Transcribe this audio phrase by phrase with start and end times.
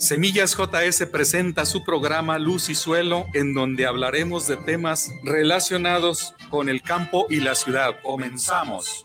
[0.00, 6.70] Semillas JS presenta su programa Luz y Suelo, en donde hablaremos de temas relacionados con
[6.70, 7.96] el campo y la ciudad.
[8.02, 9.04] Comenzamos.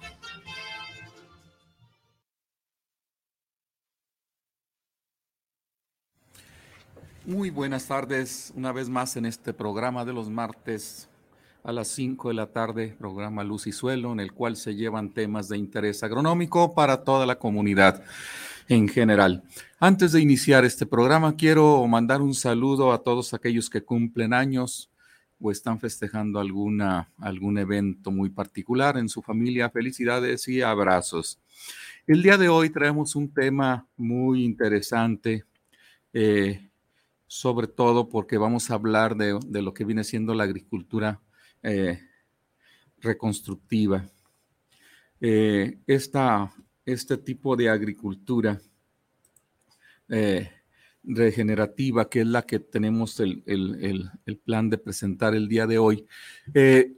[7.26, 11.10] Muy buenas tardes, una vez más en este programa de los martes
[11.66, 15.10] a las 5 de la tarde, programa Luz y Suelo, en el cual se llevan
[15.10, 18.02] temas de interés agronómico para toda la comunidad
[18.68, 19.44] en general.
[19.80, 24.90] Antes de iniciar este programa, quiero mandar un saludo a todos aquellos que cumplen años
[25.40, 29.70] o están festejando alguna, algún evento muy particular en su familia.
[29.70, 31.40] Felicidades y abrazos.
[32.08, 35.44] El día de hoy traemos un tema muy interesante,
[36.14, 36.70] eh,
[37.28, 41.20] sobre todo porque vamos a hablar de, lo que viene siendo la agricultura
[41.64, 42.00] eh,
[43.00, 44.06] reconstructiva.
[45.20, 46.54] Eh, esta,
[46.86, 48.60] este tipo de agricultura
[50.10, 50.52] eh,
[51.04, 53.44] regenerativa, que es la que tenemos el,
[54.44, 56.06] plan de presentar el día de hoy,
[56.54, 56.94] eh,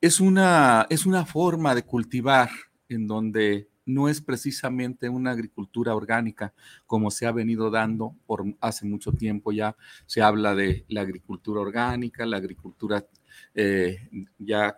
[0.00, 2.50] es, una, es una forma de cultivar
[2.88, 6.52] en donde no es precisamente una agricultura orgánica
[6.86, 9.76] como se ha venido dando por hace mucho tiempo ya.
[10.06, 13.06] Se habla de la agricultura orgánica, la agricultura
[13.54, 14.74] eh, ya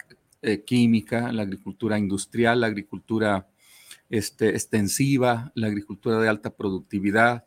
[0.66, 3.48] química, la agricultura industrial, la agricultura
[4.10, 7.44] este, extensiva, la agricultura de alta productividad,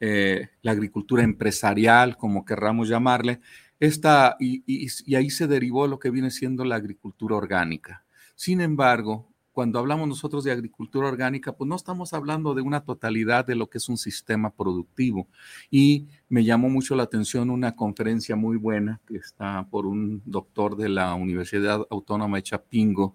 [0.00, 3.40] eh, la agricultura empresarial, como querramos llamarle,
[3.80, 8.04] esta, y, y, ahí se derivó lo que viene siendo la agricultura orgánica.
[8.34, 13.46] Sin embargo, cuando hablamos nosotros de agricultura orgánica, pues no estamos hablando de una totalidad
[13.46, 15.28] de lo que es un sistema productivo.
[15.70, 20.76] Y me llamó mucho la atención una conferencia muy buena que está por un doctor
[20.76, 23.14] de la Universidad Autónoma de Chapingo,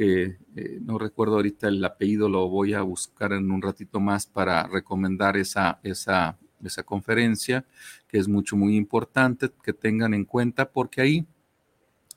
[0.00, 4.24] que eh, no recuerdo ahorita el apellido, lo voy a buscar en un ratito más
[4.24, 7.66] para recomendar esa, esa, esa conferencia,
[8.08, 11.26] que es mucho, muy importante que tengan en cuenta, porque ahí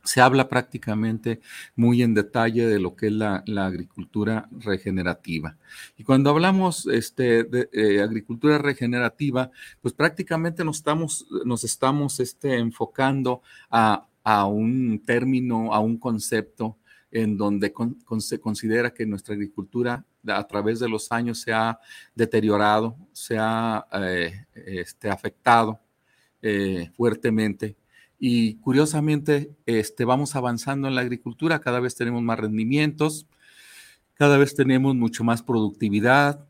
[0.02, 1.42] se habla prácticamente
[1.76, 5.58] muy en detalle de lo que es la, agricultura regenerativa.
[5.98, 9.52] Y cuando hablamos este, de eh, agricultura regenerativa,
[9.82, 16.78] pues prácticamente nos estamos, nos estamos este, enfocando a, a un término, a un concepto
[17.13, 17.72] en donde
[18.18, 21.79] se considera que nuestra agricultura a través de los años se ha
[22.16, 25.79] deteriorado, se ha eh, este, afectado
[26.41, 27.75] eh, fuertemente.
[28.18, 33.28] Y curiosamente, este, vamos avanzando en la agricultura, cada vez tenemos más rendimientos,
[34.16, 36.47] cada vez tenemos mucho más productividad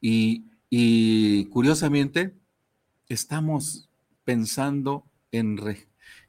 [0.00, 2.34] y, y curiosamente
[3.06, 3.90] estamos
[4.24, 5.58] pensando en,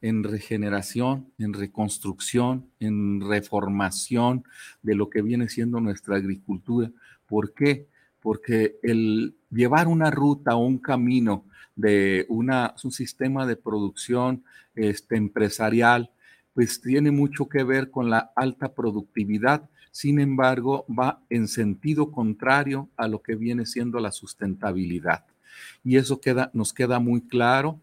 [0.02, 4.44] en regeneración, en reconstrucción, en reformación
[4.82, 6.92] de lo que viene siendo nuestra agricultura.
[7.28, 7.88] ¿Por qué?
[8.22, 11.46] Porque el llevar una ruta o un camino
[11.76, 14.44] de una, un sistema de producción
[14.76, 16.12] este, empresarial,
[16.54, 19.70] pues tiene mucho que ver con la alta productividad.
[19.92, 25.26] Sin embargo, va en sentido contrario a lo que viene siendo la sustentabilidad.
[25.84, 27.80] Y eso queda, nos queda muy claro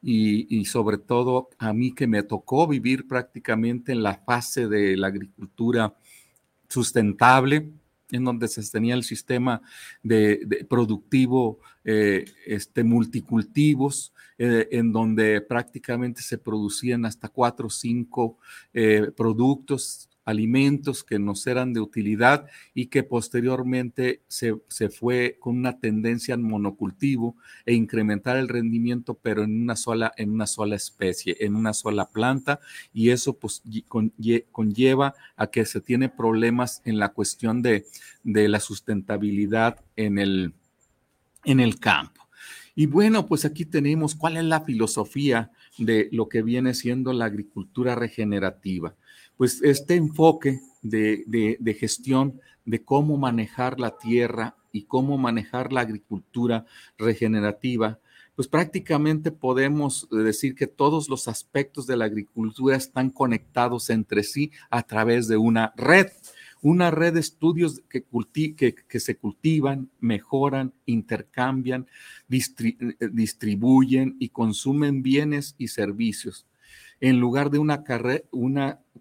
[0.00, 5.08] y, sobre todo a mí que me tocó vivir prácticamente en la fase de la
[5.08, 5.94] agricultura
[6.68, 7.70] sustentable,
[8.10, 9.60] en donde se tenía el sistema
[10.02, 18.38] de, productivo eh, este, multicultivos, eh, en donde prácticamente se producían hasta cuatro o cinco
[18.72, 24.58] eh, productos alimentos que nos eran de utilidad y que posteriormente se,
[24.90, 27.34] fue con una tendencia en monocultivo
[27.64, 32.10] e incrementar el rendimiento, pero en una sola, en una sola especie, en una sola
[32.10, 32.60] planta,
[32.92, 33.62] y eso pues
[34.52, 37.86] conlleva a que se tiene problemas en la cuestión de,
[38.22, 40.52] de la sustentabilidad en el,
[41.44, 42.28] en el campo.
[42.74, 47.24] Y bueno, pues aquí tenemos cuál es la filosofía de lo que viene siendo la
[47.24, 48.94] agricultura regenerativa
[49.38, 56.66] pues este enfoque de, gestión de cómo manejar la tierra y cómo manejar la agricultura
[56.98, 58.00] regenerativa,
[58.34, 64.50] pues prácticamente podemos decir que todos los aspectos de la agricultura están conectados entre sí
[64.70, 66.08] a través de una red,
[66.60, 68.04] una red de estudios que,
[69.00, 71.86] se cultivan, mejoran, intercambian,
[72.26, 76.44] distribuyen y consumen bienes y servicios,
[77.00, 77.84] en lugar de una,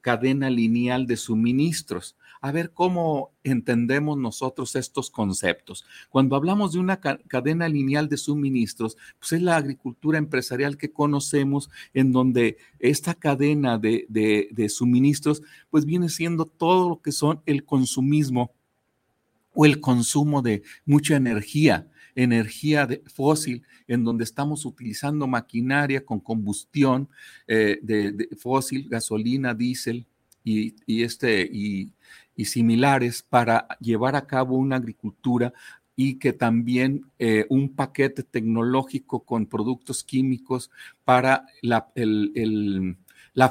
[0.02, 5.86] cadena lineal de suministros a ver cómo entendemos nosotros estos conceptos.
[6.10, 11.72] Cuando hablamos de una cadena lineal de suministros, pues es la agricultura empresarial que conocemos,
[11.96, 15.42] en donde esta cadena de, de suministros,
[15.72, 18.52] pues viene siendo todo lo que son el consumismo
[19.56, 27.08] o el consumo de mucha energía energía fósil, en donde estamos utilizando maquinaria con combustión
[27.48, 30.08] eh, de, fósil, gasolina, diésel
[30.44, 31.94] y, este, y,
[32.44, 35.54] similares para llevar a cabo una agricultura
[35.96, 40.70] y que también eh, un paquete tecnológico con productos químicos
[41.04, 41.92] para la,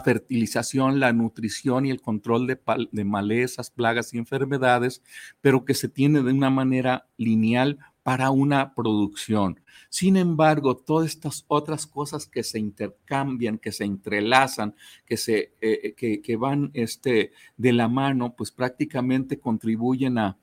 [0.05, 2.61] fertilización, la nutrición y el control de,
[2.93, 5.03] de, malezas, plagas y enfermedades,
[5.41, 9.59] pero que se tiene de una manera lineal para una producción.
[9.89, 15.93] Sin embargo, todas estas otras cosas que se intercambian, que se entrelazan, que, se, eh,
[15.97, 20.39] que, que van este, de la mano, pues prácticamente contribuyen a,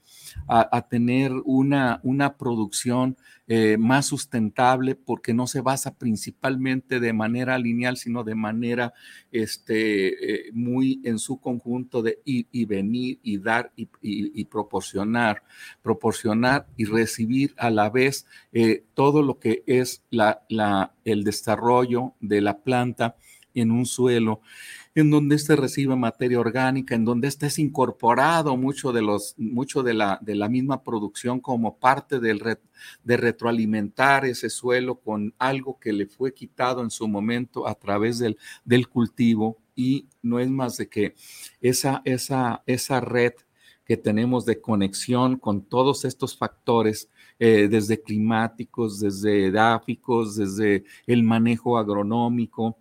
[0.48, 7.58] a, tener una, una producción eh, más sustentable porque no se basa principalmente de manera
[7.58, 8.94] lineal, sino de manera
[9.32, 15.44] este, eh, muy en su conjunto de ir y venir y dar y, proporcionar,
[15.82, 22.14] proporcionar y recibir a la vez eh, todo lo que es la, la, el desarrollo
[22.20, 23.18] de la planta
[23.54, 24.42] en un suelo
[24.96, 29.82] en donde éste recibe materia orgánica, en donde este es incorporado mucho de, los, mucho
[29.82, 32.42] de, la, de la misma producción como parte del
[33.04, 38.20] de retroalimentar ese suelo con algo que le fue quitado en su momento a través
[38.20, 39.58] del, del cultivo.
[39.76, 41.16] Y no es más de que
[41.60, 43.34] esa, esa, esa red
[43.86, 51.24] que tenemos de conexión con todos estos factores, eh, desde climáticos, desde edáficos, desde el
[51.24, 52.78] manejo agronómico,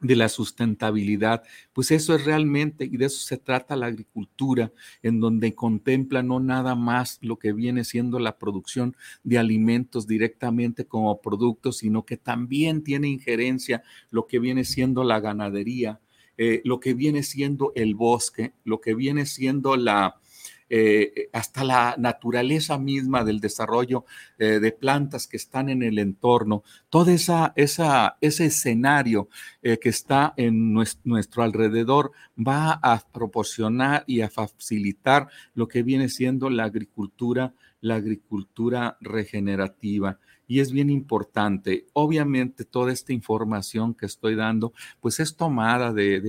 [0.00, 4.72] de la sustentabilidad, pues eso es realmente, y de eso se trata la agricultura,
[5.02, 8.94] en donde contempla no nada más lo que viene siendo la producción
[9.24, 15.20] de alimentos directamente como productos, sino que también tiene injerencia lo que viene siendo la
[15.20, 16.00] ganadería,
[16.36, 20.20] eh, lo que viene siendo el bosque, lo que viene siendo la,
[20.68, 24.04] eh, hasta la naturaleza misma del desarrollo
[24.38, 29.28] eh, de plantas que están en el entorno, todo esa, ese escenario
[29.62, 36.08] eh, que está en nuestro, alrededor va a proporcionar y a facilitar lo que viene
[36.08, 41.86] siendo la agricultura, la agricultura regenerativa y es bien importante.
[41.92, 46.20] Obviamente toda esta información que estoy dando, pues es tomada de,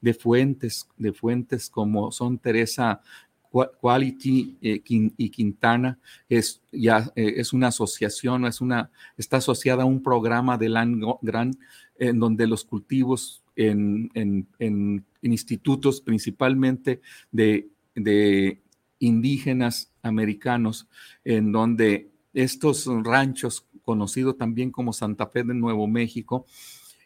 [0.00, 3.00] de, fuentes, de fuentes como son Teresa
[3.80, 5.98] Quality eh, y Quintana
[6.28, 11.02] es ya eh, es una asociación, es una, está asociada a un programa de Land
[11.22, 11.56] Grant
[11.98, 14.46] en donde los cultivos en,
[15.22, 17.00] institutos principalmente
[17.32, 18.60] de, de
[18.98, 20.86] indígenas americanos,
[21.24, 26.46] en donde estos ranchos, conocidos también como Santa Fe de Nuevo México,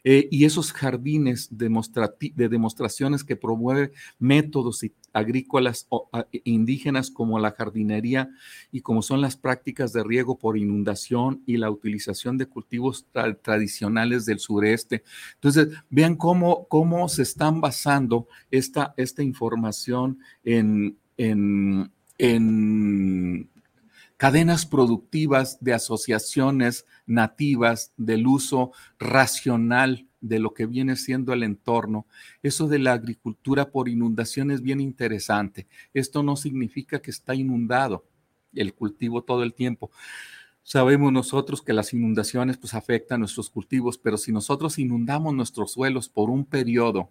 [0.03, 4.83] eh, y esos jardines de demostraciones que promueven métodos
[5.13, 5.87] agrícolas
[6.43, 8.29] indígenas como la jardinería
[8.71, 13.05] y como son las prácticas de riego por inundación y la utilización de cultivos
[13.41, 15.03] tradicionales del sureste.
[15.35, 21.91] Entonces, vean cómo, cómo se están basando esta, esta información en, en
[24.21, 32.05] cadenas productivas de asociaciones nativas del uso racional de lo que viene siendo el entorno.
[32.43, 35.67] Eso de la agricultura por inundación es bien interesante.
[35.95, 38.05] Esto no significa que está inundado
[38.53, 39.89] el cultivo todo el tiempo.
[40.61, 46.09] Sabemos nosotros que las inundaciones pues afectan nuestros cultivos, pero si nosotros inundamos nuestros suelos
[46.09, 47.09] por un periodo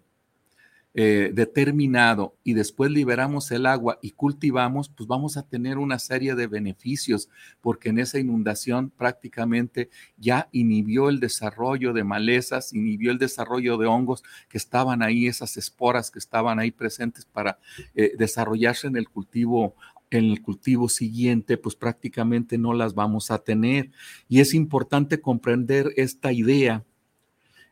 [0.93, 6.35] eh, determinado y después liberamos el agua y cultivamos, pues vamos a tener una serie
[6.35, 7.29] de beneficios,
[7.61, 13.87] porque en esa inundación prácticamente ya inhibió el desarrollo de malezas, inhibió el desarrollo de
[13.87, 17.57] hongos que estaban ahí, esas esporas que estaban ahí presentes para
[17.95, 19.75] eh, desarrollarse en el cultivo
[20.09, 23.91] en el cultivo siguiente, pues prácticamente no las vamos a tener.
[24.27, 26.83] Y es importante comprender esta idea,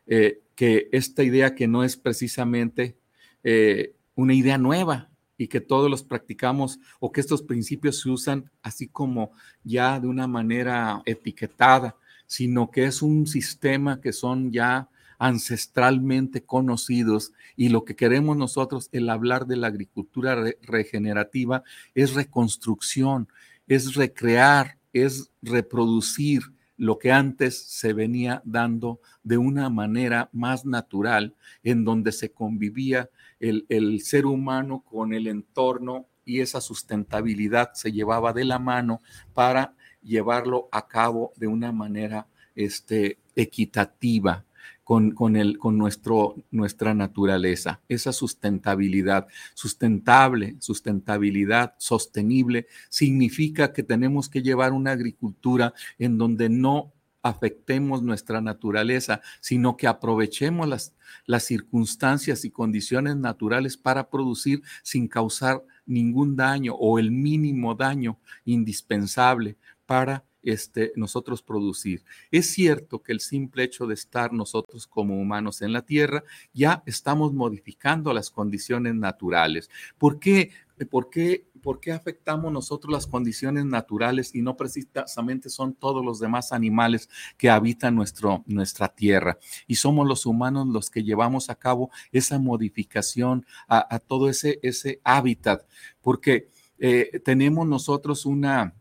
[0.07, 2.95] eh, que esta idea que no es precisamente
[3.43, 8.51] eh, una idea nueva y que todos los practicamos o que estos principios se usan
[8.61, 9.31] así como
[9.63, 11.95] ya de una manera etiquetada,
[12.27, 18.89] sino que es un sistema que son ya ancestralmente conocidos y lo que queremos nosotros,
[18.91, 23.27] el hablar de la agricultura regenerativa, es reconstrucción,
[23.67, 26.41] es recrear, es reproducir
[26.77, 33.09] lo que antes se venía dando de una manera más natural, en donde se convivía
[33.39, 39.01] el, el ser humano con el entorno y esa sustentabilidad se llevaba de la mano
[39.33, 44.45] para llevarlo a cabo de una manera este, equitativa
[44.83, 47.79] con, con, el, con nuestro, nuestra naturaleza.
[47.87, 56.91] Esa sustentabilidad, sustentable, sustentabilidad sostenible, significa que tenemos que llevar una agricultura en donde no
[57.21, 60.95] afectemos nuestra naturaleza, sino que aprovechemos las,
[61.25, 68.19] las circunstancias y condiciones naturales para producir sin causar ningún daño o el mínimo daño
[68.45, 72.03] indispensable para este, nosotros producir.
[72.31, 76.23] Es cierto que el simple hecho de estar nosotros como humanos en la Tierra,
[76.53, 79.69] ya estamos modificando las condiciones naturales.
[79.97, 80.51] ¿Por qué?
[80.89, 86.19] ¿Por qué, ¿Por qué afectamos nosotros las condiciones naturales y no precisamente son todos los
[86.19, 89.37] demás animales que habitan nuestro, nuestra tierra?
[89.67, 95.01] Y somos los humanos los que llevamos a cabo esa modificación a, todo ese, ese
[95.03, 95.65] hábitat,
[96.01, 96.47] porque
[96.77, 98.73] eh, tenemos nosotros una,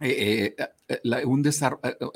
[0.00, 0.56] eh,
[0.88, 2.12] eh, un desarrollo,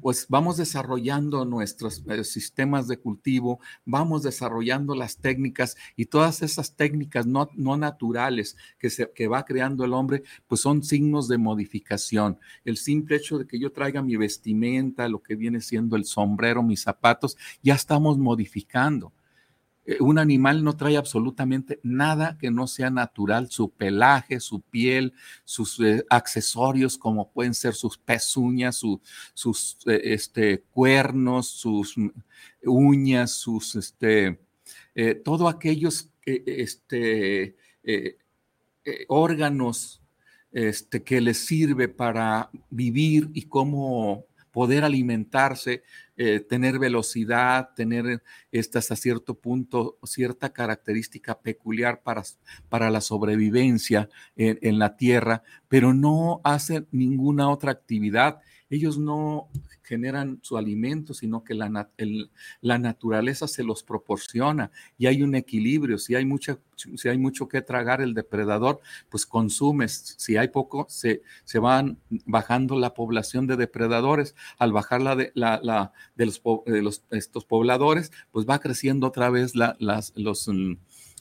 [0.00, 6.76] pues vamos desarrollando nuestros eh, sistemas de cultivo, vamos desarrollando las técnicas y todas esas
[6.76, 11.38] técnicas no, no naturales que, se, que va creando el hombre, pues son signos de
[11.38, 12.38] modificación.
[12.64, 16.62] El simple hecho de que yo traiga mi vestimenta, lo que viene siendo el sombrero,
[16.62, 19.12] mis zapatos, ya estamos modificando.
[19.86, 25.12] Eh, un animal no trae absolutamente nada que no sea natural, su pelaje, su piel,
[25.44, 28.82] sus eh, accesorios como pueden ser sus pezuñas,
[29.34, 31.94] sus eh, este, cuernos, sus
[32.64, 34.40] uñas, sus, este,
[35.24, 37.54] todo aquellos este,
[39.08, 40.02] órganos
[40.50, 44.24] este, que les sirve para vivir y cómo
[44.56, 45.82] poder alimentarse,
[46.16, 52.22] eh, tener velocidad, tener esta hasta cierto punto cierta característica peculiar para,
[52.70, 58.38] para la sobrevivencia en, en la tierra, pero no hacen ninguna otra actividad
[58.70, 59.48] ellos no
[59.82, 61.88] generan su alimento, sino que la,
[62.60, 65.98] la, naturaleza se los proporciona y hay un equilibrio.
[65.98, 70.16] Si hay, mucha, si hay mucho que tragar el depredador, pues consumes.
[70.18, 74.34] Si hay poco, se, se van bajando la población de depredadores.
[74.58, 76.26] Al bajar la de, la, de,
[76.82, 80.72] los, estos pobladores, pues va creciendo otra vez los mm,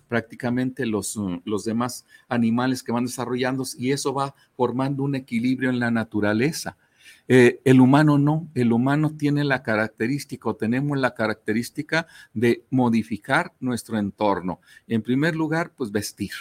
[0.08, 5.70] prácticamente los, mm, los demás animales que van desarrollando y eso va formando un equilibrio
[5.70, 6.78] en la naturaleza.
[7.27, 13.53] Eh, el humano no, el humano tiene la característica o tenemos la característica de modificar
[13.60, 14.60] nuestro entorno.
[14.88, 16.32] En primer lugar, pues vestir.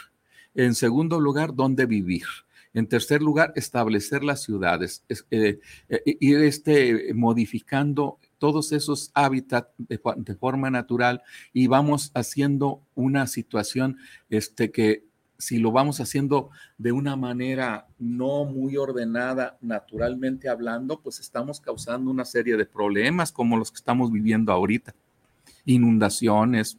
[0.54, 2.26] En segundo lugar, dónde vivir.
[2.74, 9.98] En tercer lugar, establecer las ciudades, eh, eh, ir este, modificando todos esos hábitats de,
[10.34, 11.22] forma natural
[11.52, 13.96] y vamos haciendo una situación
[14.28, 15.04] este, que
[15.38, 22.10] si lo vamos haciendo de una manera no muy ordenada, naturalmente hablando, pues estamos causando
[22.10, 24.94] una serie de problemas como los que estamos viviendo ahorita.
[25.64, 26.78] Inundaciones,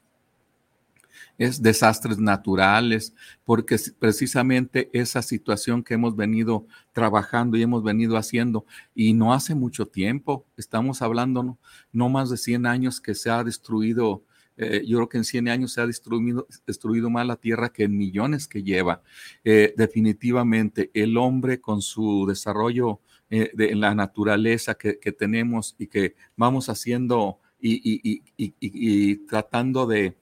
[1.38, 8.66] es desastres naturales, porque precisamente esa situación que hemos venido trabajando y hemos venido haciendo,
[8.94, 11.58] y no hace mucho tiempo, estamos hablando no,
[11.92, 14.24] no más de 100 años que se ha destruido
[14.58, 17.98] eh, yo creo que en 100 años se ha destruido, más la tierra que en
[17.98, 19.02] millones que lleva.
[19.44, 26.16] Eh, definitivamente, el hombre con su desarrollo eh, de la naturaleza que, tenemos y que
[26.36, 30.16] vamos haciendo y, tratando de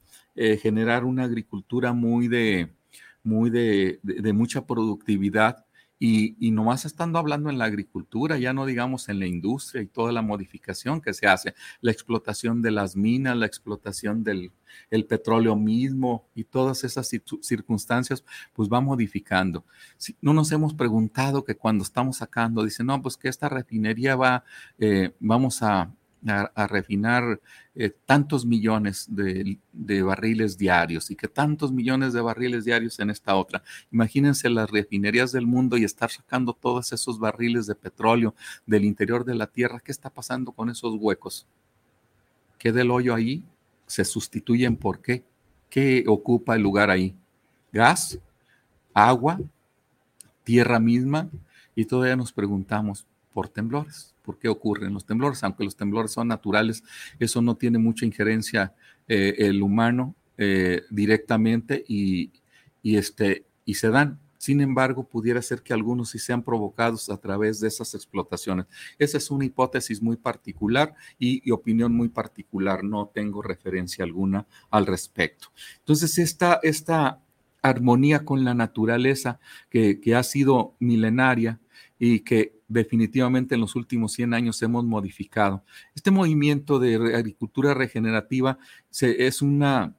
[0.61, 2.69] generar una agricultura muy de
[4.33, 5.65] mucha productividad,
[6.05, 9.87] y, y, nomás estando hablando en la agricultura, ya no digamos en la industria y
[9.87, 14.51] toda la modificación que se hace, la explotación de las minas, la explotación del
[14.89, 17.09] el petróleo mismo y todas esas
[17.41, 19.63] circunstancias, pues va modificando.
[20.19, 24.43] No nos hemos preguntado que cuando estamos sacando, dice, no, pues que esta refinería va,
[24.79, 25.89] eh, vamos a
[26.27, 27.41] a, refinar
[27.75, 33.35] eh, tantos millones de, barriles diarios y que tantos millones de barriles diarios en esta
[33.35, 33.63] otra.
[33.91, 39.25] Imagínense las refinerías del mundo y estar sacando todos esos barriles de petróleo del interior
[39.25, 39.79] de la tierra.
[39.79, 41.45] ¿Qué está pasando con esos huecos?
[42.57, 43.43] ¿Queda el hoyo ahí?
[43.87, 45.23] ¿Se sustituyen por qué?
[45.69, 47.15] ¿Qué ocupa el lugar ahí?
[47.71, 48.19] ¿Gas?
[48.93, 49.39] ¿Agua?
[50.43, 51.29] ¿Tierra misma?
[51.75, 54.12] Y todavía nos preguntamos, por temblores.
[54.23, 55.43] ¿Por qué ocurren los temblores?
[55.43, 56.83] Aunque los temblores son naturales,
[57.19, 58.73] eso no tiene mucha injerencia
[59.07, 62.31] eh, el humano eh, directamente y,
[62.83, 64.19] este, y se dan.
[64.37, 68.65] Sin embargo, pudiera ser que algunos sí sean provocados a través de esas explotaciones.
[68.97, 72.83] Esa es una hipótesis muy particular y, opinión muy particular.
[72.83, 75.47] No tengo referencia alguna al respecto.
[75.79, 77.21] Entonces, esta, esta
[77.61, 79.39] armonía con la naturaleza
[79.69, 81.59] que ha sido milenaria
[82.05, 85.63] y que definitivamente en los últimos 100 años hemos modificado.
[85.95, 88.57] Este movimiento de agricultura regenerativa
[88.99, 89.95] es una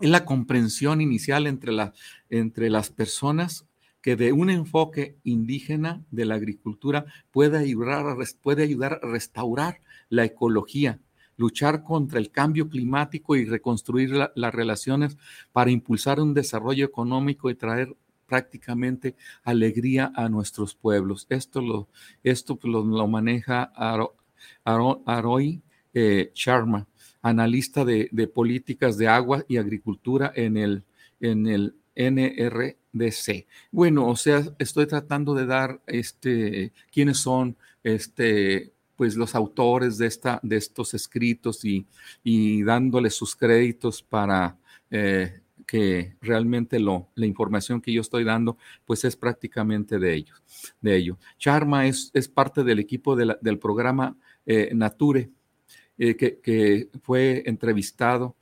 [0.00, 1.92] es la comprensión inicial entre, la,
[2.30, 3.66] entre las personas
[4.00, 9.82] que de un enfoque indígena de la agricultura puede ayudar, a, puede ayudar a restaurar
[10.08, 11.00] la ecología,
[11.36, 15.18] luchar contra el cambio climático y reconstruir las relaciones
[15.52, 17.94] para impulsar un desarrollo económico y traer
[18.26, 21.26] prácticamente alegría a nuestros pueblos.
[21.28, 21.88] Esto lo,
[22.22, 23.72] esto lo, maneja
[25.04, 25.62] Aroy
[25.92, 26.86] eh, Sharma
[27.24, 30.84] analista de, políticas de agua y agricultura en el,
[31.20, 33.46] en el NRDC.
[33.72, 40.06] Bueno, o sea, estoy tratando de dar este, quiénes son este, pues los autores de,
[40.06, 41.86] esta, de estos escritos y,
[42.22, 44.58] y dándoles sus créditos para
[44.90, 50.42] eh, que realmente lo, la información que yo estoy dando, pues es prácticamente de ellos,
[50.80, 51.18] de ello.
[51.38, 54.16] Charma es, es parte del equipo del programa
[54.46, 55.30] eh, Nature,
[55.96, 58.36] eh, que, fue entrevistado,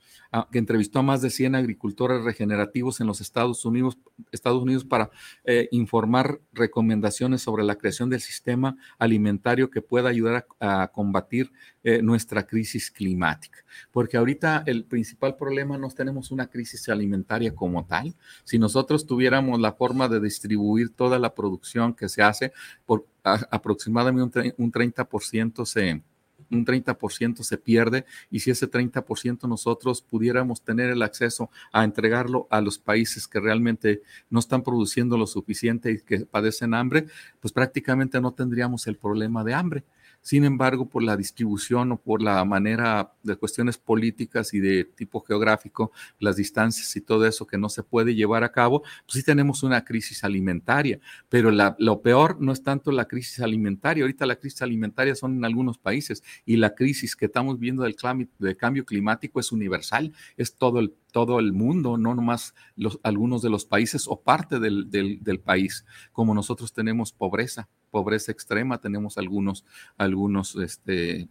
[0.51, 3.99] que entrevistó a más de 100 agricultores regenerativos en los Estados Unidos,
[4.31, 5.11] Estados Unidos para
[5.45, 11.53] eh, informar recomendaciones sobre la creación del sistema alimentario que pueda ayudar a, combatir
[11.85, 13.59] eh, nuestra crisis climática.
[13.91, 18.15] Porque ahorita el principal problema no tenemos una crisis alimentaria como tal.
[18.45, 22.53] Si nosotros tuviéramos la forma de distribuir toda la producción que se hace,
[22.87, 26.03] por aproximadamente un 30% se
[26.53, 32.47] un 30% se pierde y si ese 30% nosotros pudiéramos tener el acceso a entregarlo
[32.51, 37.07] a los países que realmente no están produciendo lo suficiente y que padecen hambre,
[37.41, 39.85] pues prácticamente no tendríamos el problema de hambre.
[40.23, 45.21] Sin embargo, por la distribución o por la manera de cuestiones políticas y de tipo
[45.21, 49.23] geográfico, las distancias y todo eso que no se puede llevar a cabo, pues sí
[49.25, 51.01] tenemos una crisis alimentaria.
[51.29, 54.05] Pero lo peor no es tanto la crisis alimentaria.
[54.05, 57.97] Ahorita la crisis alimentaria son en algunos países y la crisis que estamos viendo del,
[58.57, 63.51] cambio climático es universal, es todo el todo el mundo, no nomás los, algunos de
[63.51, 69.65] los países o parte del, del, país, como nosotros tenemos pobreza, pobreza extrema, tenemos algunos,
[69.97, 71.29] algunos, este,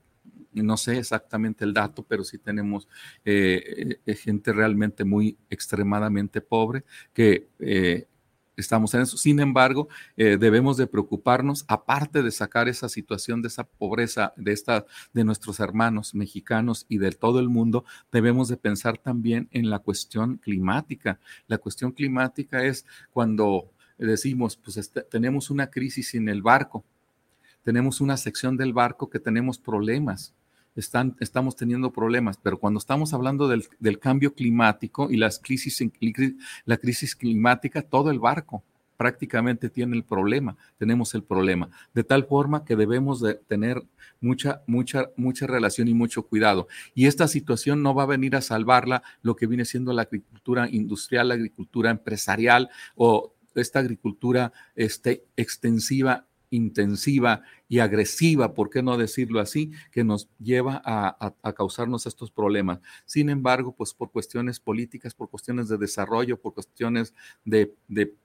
[0.54, 2.88] no sé exactamente el dato, pero sí tenemos
[3.26, 8.08] eh, eh, gente realmente muy extremadamente pobre que eh,
[8.58, 9.18] estamos en eso.
[9.18, 9.88] Sin embargo,
[10.18, 15.24] eh, debemos de preocuparnos, aparte de sacar esa situación de esa pobreza de, esta, de
[15.24, 20.38] nuestros hermanos mexicanos y de todo el mundo, debemos de pensar también en la cuestión
[20.38, 21.20] climática.
[21.48, 26.84] La cuestión climática es cuando decimos, pues este, tenemos una crisis en el barco,
[27.64, 30.34] tenemos una sección del barco que tenemos problemas
[30.76, 35.84] están, estamos teniendo problemas, pero cuando estamos hablando del, cambio climático y las crisis,
[36.66, 38.64] la crisis climática, todo el barco
[38.98, 43.82] prácticamente tiene el problema, tenemos el problema, de tal forma que debemos de tener
[44.20, 46.68] mucha, mucha, mucha relación y mucho cuidado.
[46.94, 50.70] Y esta situación no va a venir a salvarla lo que viene siendo la agricultura
[50.70, 58.98] industrial, la agricultura empresarial o esta agricultura este, extensiva intensiva y agresiva, ¿por qué no
[58.98, 62.80] decirlo así?, que nos lleva a, causarnos estos problemas.
[63.06, 67.74] Sin embargo, pues por cuestiones políticas, por cuestiones de desarrollo, por cuestiones de,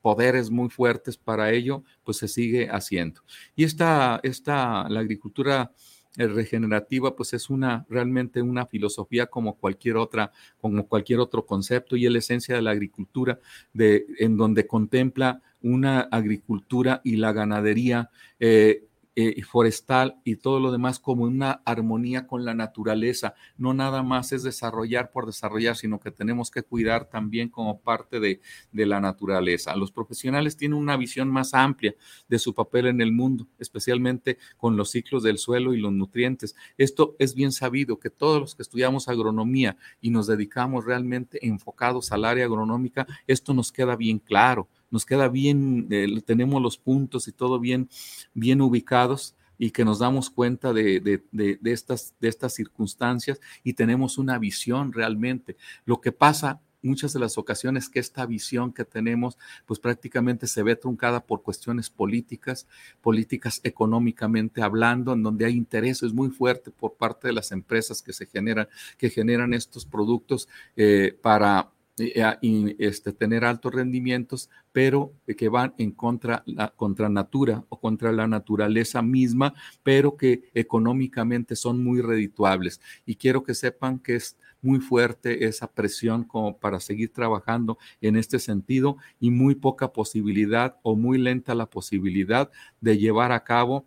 [0.02, 3.22] poderes muy fuertes para ello, pues se sigue haciendo.
[3.54, 5.72] Y esta, esta la agricultura
[6.16, 12.06] regenerativa pues es una realmente una filosofía como cualquier otra como cualquier otro concepto y
[12.06, 13.38] es la esencia de la agricultura
[13.72, 18.84] de en donde contempla una agricultura y la ganadería eh,
[19.18, 23.34] eh, forestal y todo lo demás como una armonía con la naturaleza.
[23.56, 28.20] No nada más es desarrollar por desarrollar, sino que tenemos que cuidar también como parte
[28.20, 29.74] de, de la naturaleza.
[29.74, 31.94] Los profesionales tienen una visión más amplia
[32.28, 36.54] de su papel en el mundo, especialmente con los ciclos del suelo y los nutrientes.
[36.76, 42.12] Esto es bien sabido que todos los que estudiamos agronomía y nos dedicamos realmente enfocados
[42.12, 47.28] al área agronómica, esto nos queda bien claro nos queda bien, eh, tenemos los puntos
[47.28, 47.88] y todo bien,
[48.34, 51.22] bien ubicados y que nos damos cuenta de,
[51.64, 55.56] estas, de estas circunstancias y tenemos una visión realmente.
[55.84, 60.62] Lo que pasa muchas de las ocasiones que esta visión que tenemos, pues prácticamente se
[60.62, 62.66] ve truncada por cuestiones políticas,
[63.00, 68.12] políticas económicamente hablando, en donde hay intereses muy fuertes por parte de las empresas que
[68.12, 75.48] se generan, que generan estos productos eh, para y, este, tener altos rendimientos, pero que
[75.48, 81.82] van en contra, la, contra natura o contra la naturaleza misma, pero que económicamente son
[81.82, 82.80] muy redituables.
[83.06, 88.16] Y quiero que sepan que es muy fuerte esa presión como para seguir trabajando en
[88.16, 93.86] este sentido y muy poca posibilidad o muy lenta la posibilidad de llevar a cabo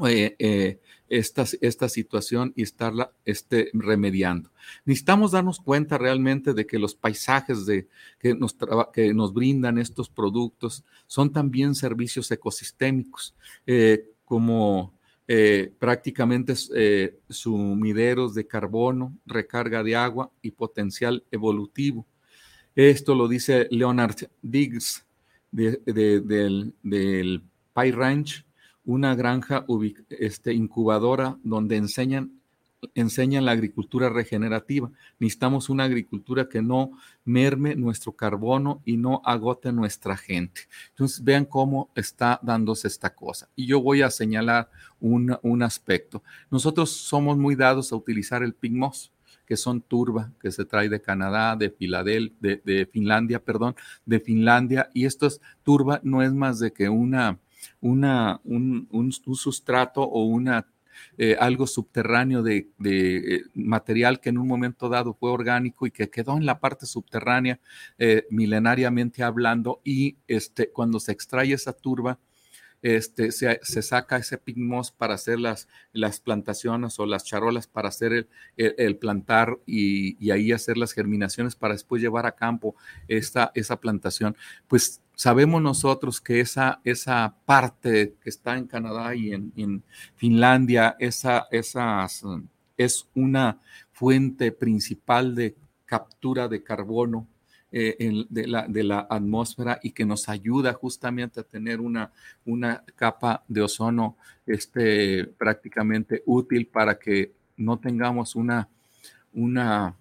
[0.00, 4.50] eh, eh, esta, esta, situación y estarla este, remediando.
[4.86, 7.86] Necesitamos darnos cuenta realmente de que los paisajes de,
[8.18, 8.56] que, nos
[8.94, 13.34] que nos brindan estos productos son también servicios ecosistémicos,
[13.66, 14.94] eh, como
[15.78, 16.54] prácticamente
[17.30, 22.06] sumideros de carbono, recarga de agua y potencial evolutivo.
[22.74, 25.06] Esto lo dice Leonard Diggs
[25.50, 27.42] del, del
[27.74, 28.44] Pie Ranch
[28.84, 29.64] una granja
[30.10, 32.32] este, incubadora donde enseñan,
[32.94, 34.90] enseñan la agricultura regenerativa.
[35.18, 36.92] Necesitamos una agricultura que no
[37.24, 40.62] merme nuestro carbono y no agote nuestra gente.
[40.90, 43.48] Entonces, vean cómo está dándose esta cosa.
[43.54, 44.68] Y yo voy a señalar
[45.00, 46.22] un, un aspecto.
[46.50, 49.12] Nosotros somos muy dados a utilizar el pigmos
[49.46, 53.74] que son turba, que se trae de Canadá, de Filadelfia, de, Finlandia, perdón,
[54.06, 57.38] de Finlandia, y esto es turba, no es más de que una,
[57.80, 60.66] una, un, un, sustrato o una,
[61.18, 65.90] eh, algo subterráneo de, de eh, material que en un momento dado fue orgánico y
[65.90, 67.60] que quedó en la parte subterránea
[67.98, 72.18] eh, milenariamente hablando y este, cuando se extrae esa turba,
[72.82, 77.88] este, se, se, saca ese pigmos para hacer las, las plantaciones o las charolas para
[77.88, 82.74] hacer el, el, plantar y, y, ahí hacer las germinaciones para después llevar a campo
[83.06, 84.36] esta, esa plantación.
[84.66, 89.84] Pues sabemos nosotros que esa, esa parte que está en Canadá y en, en
[90.16, 91.46] Finlandia, esa,
[92.76, 93.60] es una
[93.92, 95.54] fuente principal de
[95.86, 97.28] captura de carbono
[97.72, 102.12] eh, en, de, la, de, la, atmósfera y que nos ayuda justamente a tener una,
[102.44, 108.68] una capa de ozono este, prácticamente útil para que no tengamos una,
[109.32, 109.96] una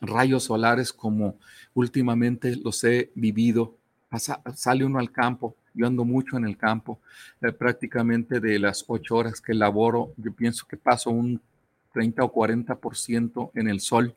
[0.00, 1.36] rayos solares como
[1.74, 3.76] últimamente los he vivido.
[4.54, 7.00] Sale uno al campo, yo ando mucho en el campo,
[7.40, 11.40] eh, prácticamente de las ocho horas que laboro, yo pienso que paso un
[11.92, 14.14] 30 o 40% en el sol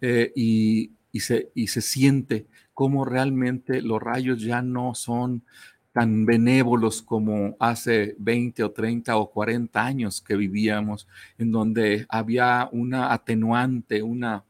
[0.00, 5.42] eh, y, y, se, y se siente como realmente los rayos ya no son
[5.92, 12.68] tan benévolos como hace 20 o 30 o 40 años que vivíamos, en donde había
[12.70, 14.44] una atenuante, una,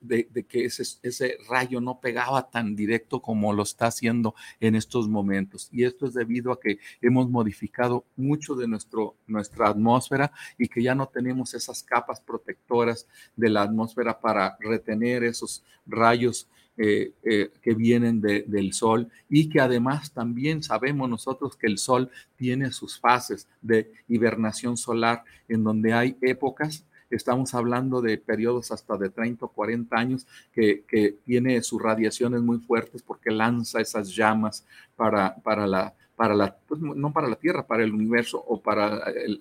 [0.00, 5.68] de, que ese, rayo no pegaba tan directo como lo está haciendo en estos momentos.
[5.72, 10.82] Y esto es debido a que hemos modificado mucho de nuestro, nuestra atmósfera y que
[10.82, 17.50] ya no tenemos esas capas protectoras de la atmósfera para retener esos rayos eh, eh,
[17.62, 22.70] que vienen de, del sol y que además también sabemos nosotros que el sol tiene
[22.70, 29.10] sus fases de hibernación solar en donde hay épocas estamos hablando de periodos hasta de
[29.10, 34.64] 30 o 40 años que, que tiene sus radiaciones muy fuertes porque lanza esas llamas
[34.96, 39.10] para, para la, para la, pues no para la Tierra, para el universo o para
[39.10, 39.38] el,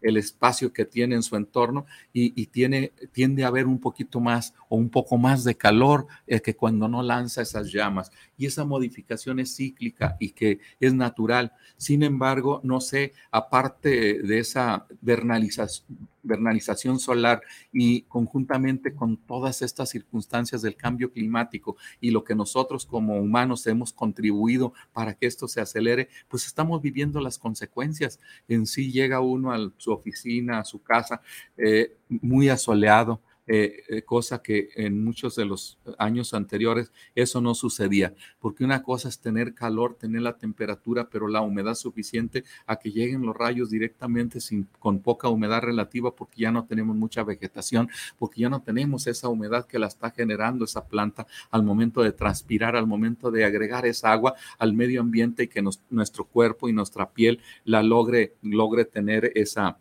[0.00, 4.20] el espacio que tiene en su entorno y, y, tiene, tiende a haber un poquito
[4.20, 8.12] más o un poco más de calor eh, que cuando no lanza esas llamas.
[8.36, 11.52] Y esa modificación es cíclica y que es natural.
[11.76, 19.88] Sin embargo, no sé, aparte de esa vernalización, vernalización solar y conjuntamente con todas estas
[19.90, 25.48] circunstancias del cambio climático y lo que nosotros como humanos hemos contribuido para que esto
[25.48, 28.20] se acelere, pues estamos viviendo las consecuencias.
[28.46, 31.20] En sí llega uno a su oficina, a su casa,
[31.56, 37.54] eh, muy asoleado, eh, eh, cosa que en muchos de los años anteriores eso no
[37.54, 42.76] sucedía, porque una cosa es tener calor, tener la temperatura, pero la humedad suficiente a
[42.76, 47.24] que lleguen los rayos directamente sin, con poca humedad relativa, porque ya no tenemos mucha
[47.24, 52.02] vegetación, porque ya no tenemos esa humedad que la está generando esa planta al momento
[52.02, 56.68] de transpirar, al momento de agregar esa agua al medio ambiente y que nuestro cuerpo
[56.68, 59.78] y nuestra piel la logre, logre tener esa,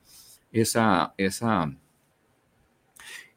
[0.51, 1.75] esa, esa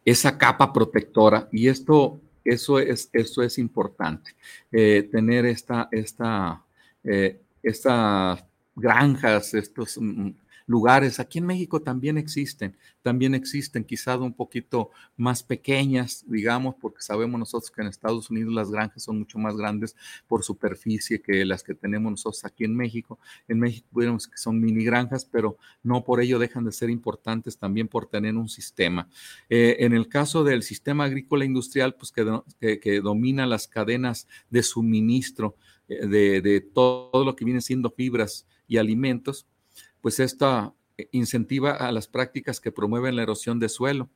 [0.05, 4.33] esa capa protectora y esto, eso es, esto es importante,
[4.73, 6.63] eh, tener esta, esta,
[7.05, 10.31] eh, estas granjas, estos mm,
[10.71, 11.19] lugares.
[11.19, 17.41] Aquí en México también existen, también existen, quizás un poquito más pequeñas, digamos, porque sabemos
[17.41, 19.97] nosotros que en Estados Unidos las granjas son mucho más grandes
[20.29, 23.19] por superficie que las que tenemos nosotros aquí en México.
[23.49, 27.59] En México vemos que son mini granjas, pero no por ello dejan de ser importantes
[27.59, 29.09] también por tener un sistema.
[29.49, 34.63] Eh, en el caso del sistema agrícola industrial, pues que, que, domina las cadenas de
[34.63, 35.57] suministro
[35.89, 39.49] eh, de, de todo lo que viene siendo fibras y alimentos,
[40.01, 44.11] pues esta eh, incentiva a las prácticas que promueven la erosión de suelo,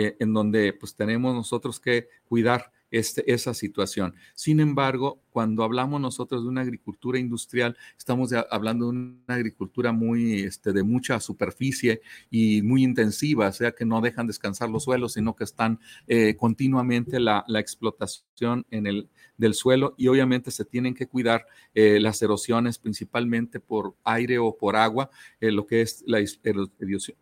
[0.00, 4.14] eh, en donde pues tenemos nosotros que cuidar este, esa situación.
[4.34, 10.42] Sin embargo, cuando hablamos nosotros de una agricultura industrial, estamos hablando de una agricultura muy
[10.42, 15.14] este, de mucha superficie y muy intensiva, o sea que no dejan descansar los suelos,
[15.14, 20.94] sino que están eh, continuamente la, explotación en el, del suelo y obviamente se tienen
[20.94, 26.24] que cuidar eh, las erosiones principalmente por aire o por agua, lo que es la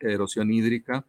[0.01, 1.07] erosión hídrica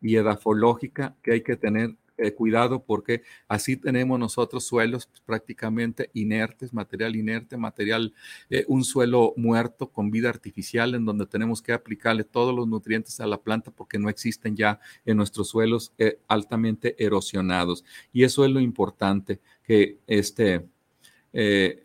[0.00, 6.72] y edafológica que hay que tener eh, cuidado porque así tenemos nosotros suelos prácticamente inertes,
[6.72, 8.14] material inerte, material,
[8.50, 13.18] eh, un suelo muerto con vida artificial en donde tenemos que aplicarle todos los nutrientes
[13.18, 17.84] a la planta porque no existen ya en nuestros suelos eh, altamente erosionados.
[18.12, 20.64] Y eso es lo importante que, este,
[21.32, 21.82] que,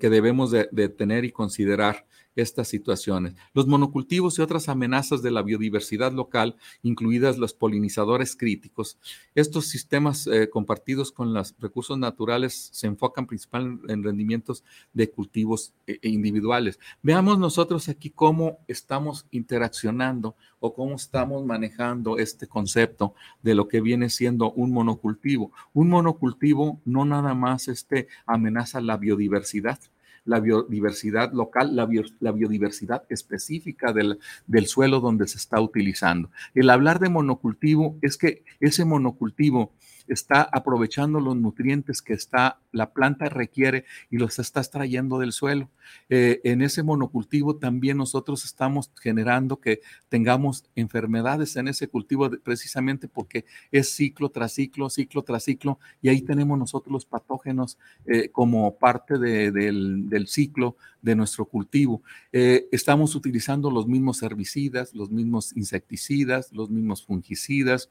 [0.00, 2.04] debemos de, de tener y considerar
[2.36, 3.34] estas situaciones.
[3.54, 8.98] Los monocultivos y otras amenazas de la biodiversidad local, incluidas los polinizadores críticos,
[9.34, 15.72] estos sistemas eh, compartidos con los recursos naturales se enfocan principalmente en rendimientos de cultivos
[15.86, 16.78] eh, individuales.
[17.02, 23.80] Veamos nosotros aquí cómo estamos interaccionando o cómo estamos manejando este concepto de lo que
[23.80, 25.52] viene siendo un monocultivo.
[25.74, 29.78] Un monocultivo no nada más este, amenaza la biodiversidad,
[30.24, 36.30] la biodiversidad local, la, biodiversidad específica del, del suelo donde se está utilizando.
[36.54, 39.72] El hablar de monocultivo es que ese monocultivo
[40.08, 45.70] está aprovechando los nutrientes que está, la planta requiere y los está extrayendo del suelo.
[46.08, 53.08] Eh, en ese monocultivo también nosotros estamos generando que tengamos enfermedades en ese cultivo precisamente
[53.08, 58.28] porque es ciclo tras ciclo, ciclo tras ciclo, y ahí tenemos nosotros los patógenos eh,
[58.30, 62.02] como parte del, ciclo de nuestro cultivo.
[62.32, 67.90] Eh, estamos utilizando los mismos herbicidas, los mismos insecticidas, los mismos fungicidas,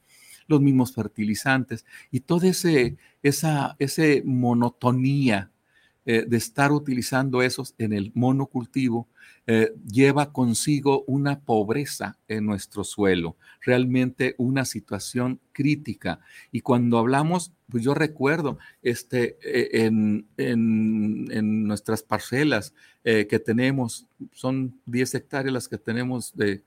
[0.52, 5.52] los mismos fertilizantes y toda ese, esa ese monotonía
[6.04, 9.08] eh, de estar utilizando esos en el monocultivo
[9.46, 16.20] eh, lleva consigo una pobreza en nuestro suelo, realmente una situación crítica.
[16.52, 24.80] Y cuando hablamos, pues yo recuerdo este, eh, en, en, nuestras parcelas que tenemos, son
[24.86, 26.64] 10 hectáreas las que tenemos de,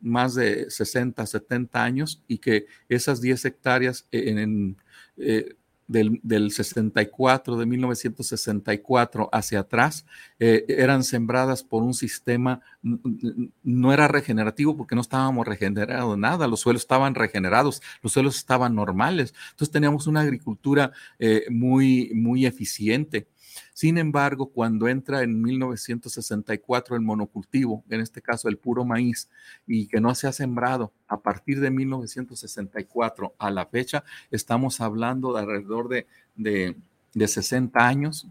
[0.00, 4.76] más de 60, 70 años y que esas 10 hectáreas en,
[5.16, 5.56] eh,
[5.88, 10.04] del, del, 64, de 1964 hacia atrás,
[10.38, 16.60] eh, eran sembradas por un sistema, no era regenerativo porque no estábamos regenerando nada, los
[16.60, 19.34] suelos estaban regenerados, los suelos estaban normales.
[19.50, 23.28] Entonces teníamos una agricultura eh, muy, muy eficiente.
[23.72, 29.28] Sin embargo, cuando entra en 1964 el monocultivo, en este caso el puro maíz,
[29.66, 35.32] y que no se ha sembrado a partir de 1964 a la fecha, estamos hablando
[35.32, 38.26] de alrededor de, de, 60 años,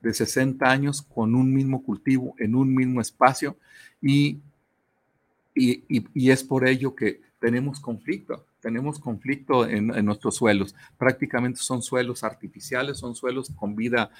[0.00, 3.56] de 60 años con un mismo cultivo en un mismo espacio
[4.00, 4.40] y,
[5.54, 10.74] y, y, es por ello que tenemos conflicto, tenemos conflicto en, en, nuestros suelos.
[10.98, 14.10] Prácticamente son suelos artificiales, son suelos con vida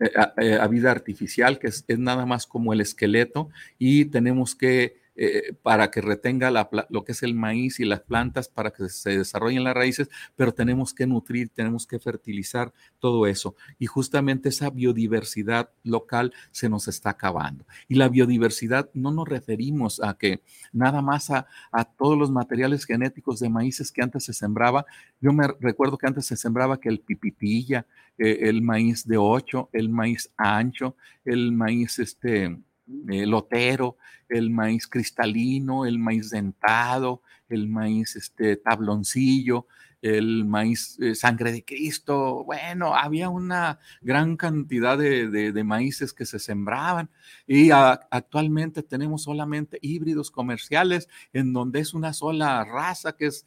[0.00, 4.96] eh, eh, a, vida artificial, que es, nada más como el esqueleto, y tenemos que
[5.14, 6.50] eh, para que retenga
[6.88, 10.52] lo que es el maíz y las plantas, para que se desarrollen las raíces, pero
[10.52, 13.54] tenemos que nutrir, tenemos que fertilizar todo eso.
[13.78, 17.66] Y justamente esa biodiversidad local se nos está acabando.
[17.88, 22.84] Y la biodiversidad no nos referimos a que nada más a, a todos los materiales
[22.84, 24.86] genéticos de maíces que antes se sembraba.
[25.20, 27.86] Yo me recuerdo que antes se sembraba que el pipitilla,
[28.18, 33.96] eh, el maíz de ocho, el maíz ancho, el maíz este, lotero,
[34.28, 39.66] el maíz cristalino, el maíz dentado, el maíz este, tabloncillo,
[40.02, 42.42] el maíz eh, sangre de Cristo.
[42.44, 47.08] Bueno, había una gran cantidad de, de, maíces que se sembraban
[47.46, 53.46] y actualmente tenemos solamente híbridos comerciales en donde es una sola raza que es,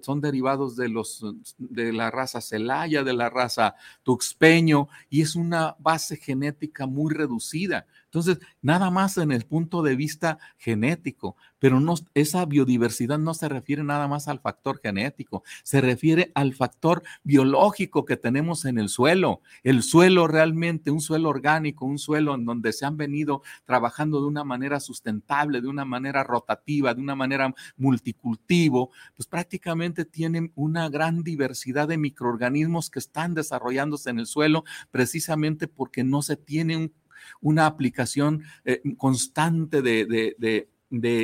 [0.00, 1.22] son derivados de, los,
[1.58, 7.86] de la raza Celaya, de la raza Tuxpeño y es una base genética muy reducida.
[8.10, 11.80] Entonces, nada más en el punto de vista genético, pero
[12.14, 18.04] esa biodiversidad no se refiere nada más al factor genético, se refiere al factor biológico
[18.04, 19.42] que tenemos en el suelo.
[19.62, 24.26] El suelo realmente, un suelo orgánico, un suelo en donde se han venido trabajando de
[24.26, 30.88] una manera sustentable, de una manera rotativa, de una manera multicultivo, pues prácticamente tienen una
[30.88, 36.76] gran diversidad de microorganismos que están desarrollándose en el suelo precisamente porque no se tiene
[36.76, 36.92] un
[37.40, 40.68] una aplicación eh, constante de,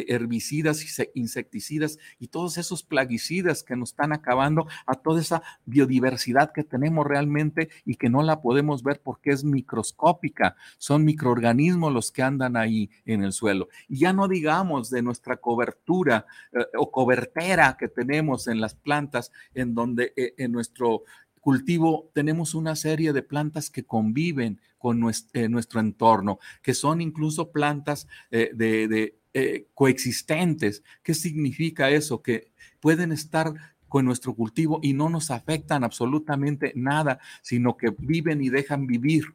[0.09, 6.53] herbicidas y insecticidas y todos esos plaguicidas que nos están acabando a toda esa biodiversidad
[6.53, 10.55] que tenemos realmente y que no la podemos ver porque es microscópica.
[10.79, 13.69] Son microorganismos los que andan ahí en el suelo.
[13.89, 19.33] Y ya no digamos de nuestra cobertura eh, o cobertera que tenemos en las plantas,
[19.53, 21.03] en donde eh, en nuestro
[21.47, 24.97] cultivo tenemos una serie de plantas que conviven con
[25.33, 30.83] eh, nuestro, entorno, que son incluso plantas eh, de, eh, coexistentes.
[31.05, 32.21] ¿Qué significa eso?
[32.21, 33.55] Que pueden estar
[33.87, 39.27] con nuestro cultivo y no nos afectan absolutamente nada, sino que viven y dejan vivir.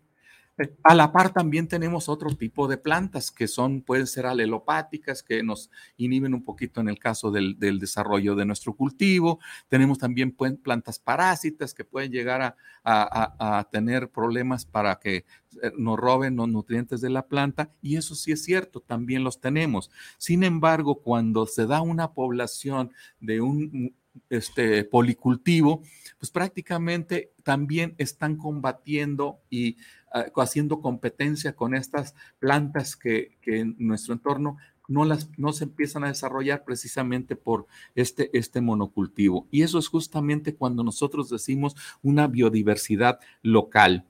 [0.83, 5.41] A la par también tenemos otro tipo de plantas que son, pueden ser alelopáticas, que
[5.43, 9.39] nos inhiben un poquito en el caso del, desarrollo de nuestro cultivo.
[9.69, 16.35] Tenemos también plantas parásitas que pueden llegar a, tener problemas para que eh, nos roben
[16.35, 19.89] los nutrientes de la planta y eso sí es cierto, también los tenemos.
[20.17, 23.95] Sin embargo, cuando se da una población de un
[24.29, 25.81] este, policultivo,
[26.19, 29.77] pues prácticamente también están combatiendo y
[30.13, 34.57] Ah, haciendo competencia con estas plantas que, en nuestro entorno
[34.89, 39.47] no, las, no se empiezan a desarrollar precisamente por este, este monocultivo.
[39.51, 44.05] Y eso es justamente cuando nosotros decimos una biodiversidad local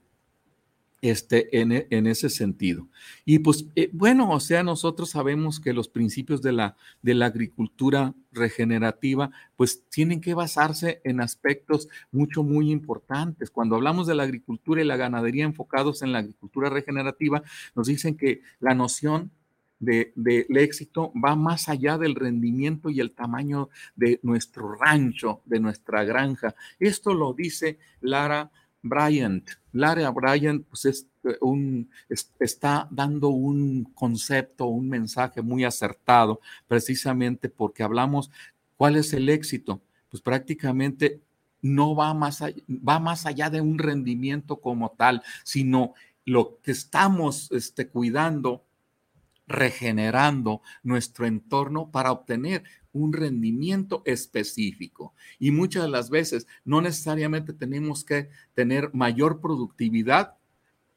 [1.02, 2.88] este, en, e, en, ese sentido.
[3.24, 7.26] Y pues, eh, bueno, o sea, nosotros sabemos que los principios de la, de la
[7.26, 13.50] agricultura regenerativa, pues tienen que basarse en aspectos mucho, muy importantes.
[13.50, 17.42] Cuando hablamos de la agricultura y la ganadería enfocados en la agricultura regenerativa,
[17.74, 19.32] nos dicen que la noción
[19.80, 25.58] del de, éxito va más allá del rendimiento y el tamaño de nuestro rancho, de
[25.58, 26.54] nuestra granja.
[26.78, 29.48] Esto lo dice Lara Bryant.
[29.72, 31.88] Lara Bryant pues es eh, un,
[32.38, 38.30] está dando un concepto, un mensaje muy acertado, precisamente porque hablamos
[38.76, 39.80] cuál es el éxito.
[40.10, 41.20] Pues prácticamente
[41.62, 46.72] no va más allá, va más allá de un rendimiento como tal, sino lo que
[46.72, 48.64] estamos este, cuidando,
[49.46, 55.14] regenerando nuestro entorno para obtener un rendimiento específico.
[55.38, 60.36] Y muchas de las veces no necesariamente tenemos que tener mayor productividad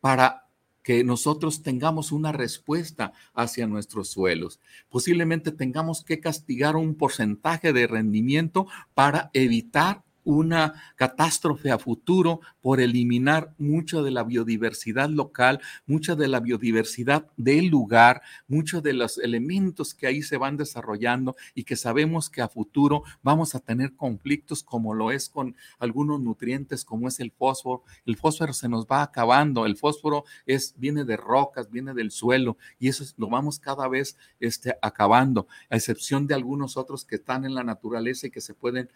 [0.02, 0.46] para
[0.84, 4.60] que nosotros tengamos una respuesta hacia nuestros suelos.
[4.88, 12.82] Posiblemente tengamos que castigar un porcentaje de rendimiento para evitar una catástrofe a futuro por
[12.82, 19.18] eliminar mucha de la biodiversidad local, mucha de la biodiversidad del lugar, muchos de los
[19.20, 23.96] elementos que ahí se van desarrollando y que sabemos que a futuro vamos a tener
[23.96, 27.84] conflictos como lo es con algunos nutrientes como es el fósforo.
[28.06, 32.58] El fósforo se nos va acabando, el fósforo es viene de rocas, viene del suelo
[32.80, 37.46] y eso lo vamos cada vez este, acabando, a excepción de algunos otros que están
[37.46, 38.90] en la naturaleza y que se pueden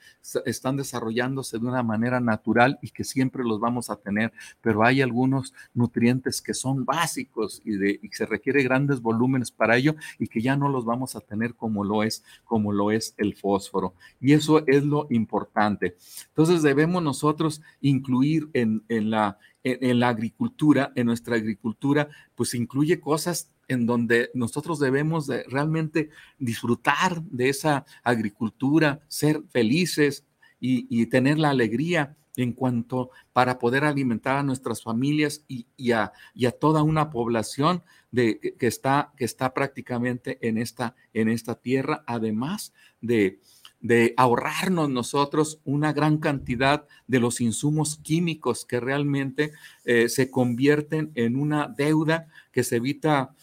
[0.45, 5.01] están desarrollando de una manera natural y que siempre los vamos a tener, pero hay
[5.01, 10.27] algunos nutrientes que son básicos y, de, y se requiere grandes volúmenes para ello y
[10.27, 13.93] que ya no los vamos a tener como lo es, como lo es el fósforo.
[14.21, 15.95] Y eso es lo importante.
[16.29, 22.99] Entonces debemos nosotros incluir en, en la, en, la agricultura, en nuestra agricultura, pues incluye
[22.99, 30.25] cosas en donde nosotros debemos de realmente disfrutar de esa agricultura, ser felices,
[30.59, 36.11] y, tener la alegría en cuanto para poder alimentar a nuestras familias y, a,
[36.59, 42.73] toda una población de, que, está, que está prácticamente en esta, en esta tierra, además
[43.01, 43.39] de,
[43.81, 49.53] de ahorrarnos nosotros una gran cantidad de los insumos químicos que realmente
[49.85, 53.35] eh, se convierten en una deuda que se evita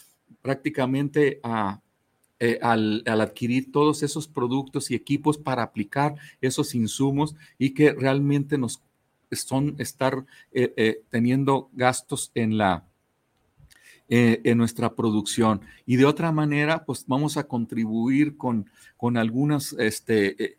[0.42, 1.80] prácticamente a
[2.38, 8.58] eh, al, adquirir todos esos productos y equipos para aplicar esos insumos y que realmente
[8.58, 8.82] nos
[9.32, 12.84] son estar eh, eh, teniendo gastos en la
[14.08, 15.62] en nuestra producción.
[15.84, 20.58] Y de otra manera pues vamos a contribuir con, con algunas este,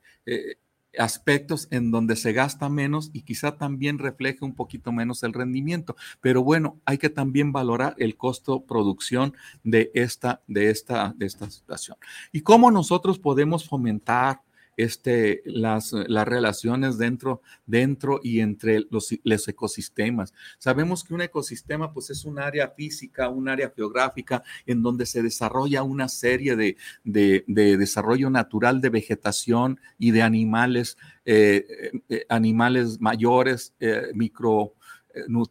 [0.98, 5.96] aspectos en donde se gasta menos y quizá también refleje un poquito menos el rendimiento.
[6.22, 9.34] Pero bueno, hay que también valorar el costo producción
[9.64, 11.98] de esta, de esta, de esta situación.
[12.32, 14.42] Y cómo nosotros podemos fomentar
[14.78, 20.34] este, las, las relaciones dentro, dentro y entre los, los, ecosistemas.
[20.60, 25.24] Sabemos que un ecosistema pues es un área física, un área geográfica en donde se
[25.24, 27.44] desarrolla una serie de, de,
[27.78, 34.76] desarrollo natural de vegetación y de animales, eh, eh, animales mayores, eh, micro,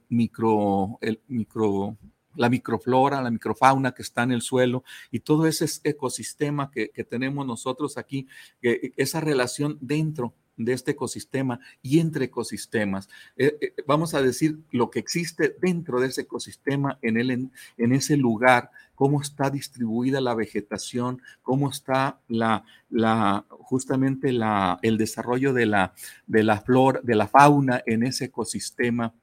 [0.09, 1.97] micro, micro
[2.37, 7.47] la microflora, la microfauna que está en el suelo y todo ese ecosistema que, tenemos
[7.47, 8.26] nosotros aquí,
[8.61, 13.09] esa relación dentro de este ecosistema y entre ecosistemas.
[13.37, 17.93] Eh, eh, vamos a decir lo que existe dentro de ese ecosistema, en, el, en,
[17.93, 25.53] ese lugar, cómo está distribuida la vegetación, cómo está la, la, justamente la, el desarrollo
[25.53, 25.95] de la,
[26.26, 29.14] de la flora, de la fauna en ese ecosistema,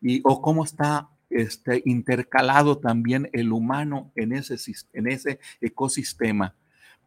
[0.00, 4.56] y, o cómo está este, intercalado también el humano en ese,
[4.92, 6.54] en ese ecosistema.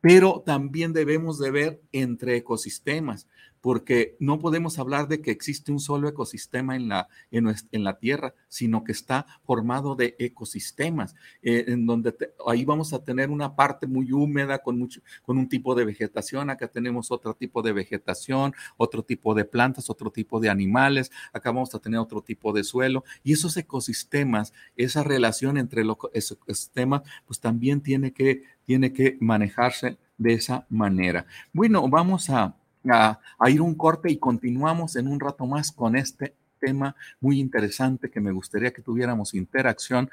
[0.01, 3.27] Pero también debemos de ver entre ecosistemas
[3.61, 8.33] porque no podemos hablar de que existe un solo ecosistema en la, en, la Tierra,
[8.47, 12.15] sino que está formado de ecosistemas, eh, en donde
[12.47, 16.49] ahí vamos a tener una parte muy húmeda con, mucho, con un tipo de vegetación,
[16.49, 21.51] acá tenemos otro tipo de vegetación, otro tipo de plantas, otro tipo de animales, acá
[21.51, 27.01] vamos a tener otro tipo de suelo, y esos ecosistemas, esa relación entre los ecosistemas,
[27.25, 31.25] pues también tiene que, tiene que manejarse de esa manera.
[31.53, 32.55] Bueno, vamos a
[32.89, 33.19] a,
[33.49, 38.19] ir un corte y continuamos en un rato más con este tema muy interesante que
[38.19, 40.09] me gustaría que tuviéramos interacción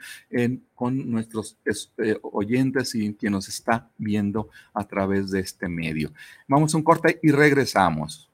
[0.75, 1.59] con nuestros
[1.99, 6.13] eh, oyentes y quien nos está viendo a través de este medio.
[6.47, 8.31] Vamos a un corte y regresamos.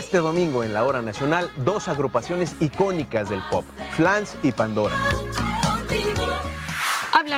[0.00, 4.94] Este domingo en la hora nacional, dos agrupaciones icónicas del pop, Flans y Pandora.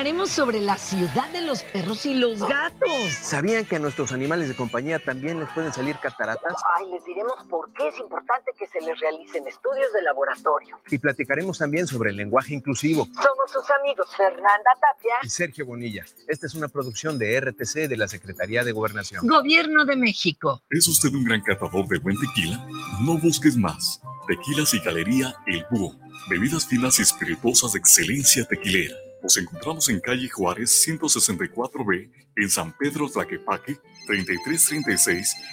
[0.03, 2.91] Hablaremos sobre la ciudad de los perros y los gatos.
[3.21, 6.57] ¿Sabían que a nuestros animales de compañía también les pueden salir cataratas?
[6.77, 10.77] Ay, les diremos por qué es importante que se les realicen estudios de laboratorio.
[10.91, 13.07] Y platicaremos también sobre el lenguaje inclusivo.
[13.15, 16.05] Somos sus amigos Fernanda Tapia y Sergio Bonilla.
[16.27, 19.25] Esta es una producción de RTC de la Secretaría de Gobernación.
[19.25, 20.63] Gobierno de México.
[20.69, 22.67] ¿Es usted un gran catador de buen tequila?
[23.03, 24.03] No busques más.
[24.27, 25.95] Tequilas y Galería El Búho.
[26.29, 32.77] Bebidas finas y espirituosas de excelencia tequilera nos encontramos en calle Juárez 164B, en San
[32.77, 33.79] Pedro Tlaquepaque,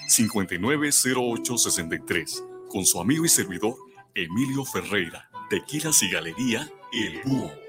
[0.08, 3.76] 3336-590863, con su amigo y servidor
[4.16, 7.69] Emilio Ferreira, Tequilas y Galería El Búho.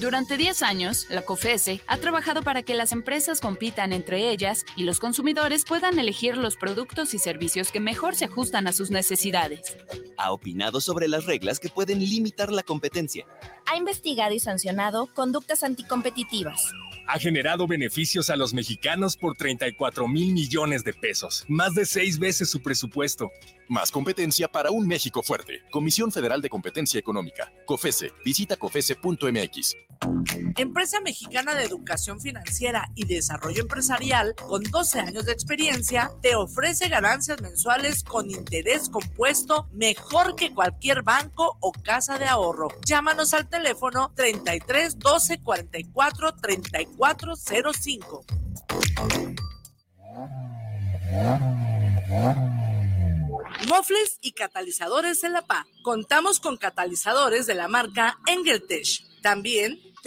[0.00, 4.84] Durante 10 años, la COFESE ha trabajado para que las empresas compitan entre ellas y
[4.84, 9.76] los consumidores puedan elegir los productos y servicios que mejor se ajustan a sus necesidades.
[10.16, 13.26] Ha opinado sobre las reglas que pueden limitar la competencia.
[13.66, 16.72] Ha investigado y sancionado conductas anticompetitivas
[17.10, 22.18] ha generado beneficios a los mexicanos por 34 mil millones de pesos, más de seis
[22.18, 23.30] veces su presupuesto.
[23.68, 25.62] Más competencia para un México fuerte.
[25.70, 27.52] Comisión Federal de Competencia Económica.
[27.66, 28.12] COFESE.
[28.24, 29.76] Visita COFESE.mx.
[30.56, 36.88] Empresa Mexicana de Educación Financiera y Desarrollo Empresarial, con 12 años de experiencia, te ofrece
[36.88, 42.68] ganancias mensuales con interés compuesto mejor que cualquier banco o casa de ahorro.
[42.86, 48.24] Llámanos al teléfono 33 12 44 3405.
[53.68, 55.66] Mofles y catalizadores en la PA.
[55.82, 59.04] Contamos con catalizadores de la marca Engeltech.
[59.20, 59.78] También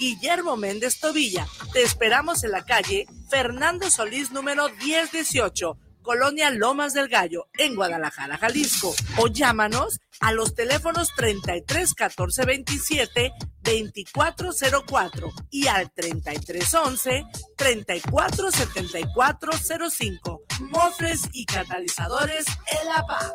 [0.00, 1.46] Guillermo Méndez Tobilla.
[1.74, 8.38] Te esperamos en la calle Fernando Solís número 1018, Colonia Lomas del Gallo, en Guadalajara,
[8.38, 8.94] Jalisco.
[9.18, 13.32] O llámanos a los teléfonos 33 14 27
[13.62, 17.26] 2404 y al 3311
[17.58, 19.52] 34 74
[19.90, 20.42] 05.
[20.60, 22.46] Mofres y catalizadores
[22.82, 23.34] El APA.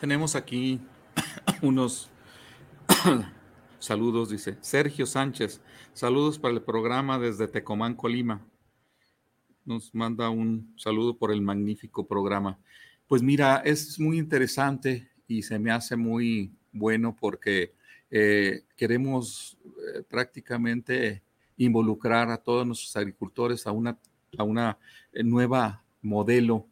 [0.00, 0.80] Tenemos aquí
[1.60, 2.08] unos
[3.78, 5.60] saludos, dice Sergio Sánchez.
[5.92, 8.40] Saludos para el programa desde Tecomán, Colima.
[9.66, 12.58] Nos manda un saludo por el magnífico programa.
[13.06, 17.74] Pues mira, es muy interesante y se me hace muy bueno porque
[18.10, 21.22] eh, queremos eh, prácticamente
[21.58, 23.98] involucrar a todos nuestros agricultores a una,
[24.38, 24.78] a una
[25.12, 26.66] eh, nueva modelo.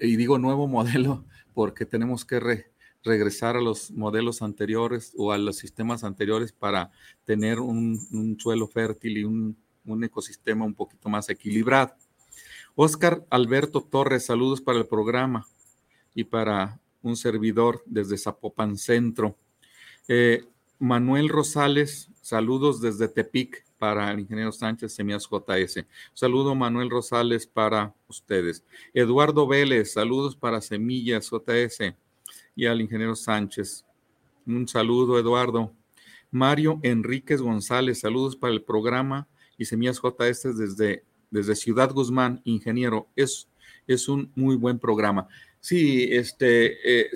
[0.00, 1.26] y digo nuevo modelo
[1.58, 2.68] porque tenemos que
[3.02, 6.92] regresar a los modelos anteriores o a los sistemas anteriores para
[7.24, 9.56] tener un, suelo fértil y un,
[10.04, 11.96] ecosistema un poquito más equilibrado.
[12.76, 15.48] Oscar Alberto Torres, saludos para el programa
[16.14, 19.36] y para un servidor desde Zapopan Centro.
[20.06, 20.44] Eh,
[20.78, 25.86] Manuel Rosales, saludos desde Tepic para el ingeniero Sánchez Semillas JS.
[26.12, 28.64] Saludo Manuel Rosales para ustedes.
[28.92, 31.94] Eduardo Vélez, saludos para Semillas JS
[32.56, 33.84] y al ingeniero Sánchez.
[34.46, 35.72] Un saludo, Eduardo.
[36.30, 43.08] Mario Enríquez González, saludos para el programa y Semillas JS desde, desde Ciudad Guzmán, ingeniero.
[43.16, 43.48] Es,
[43.86, 45.28] es un muy buen programa.
[45.60, 47.10] Sí, este,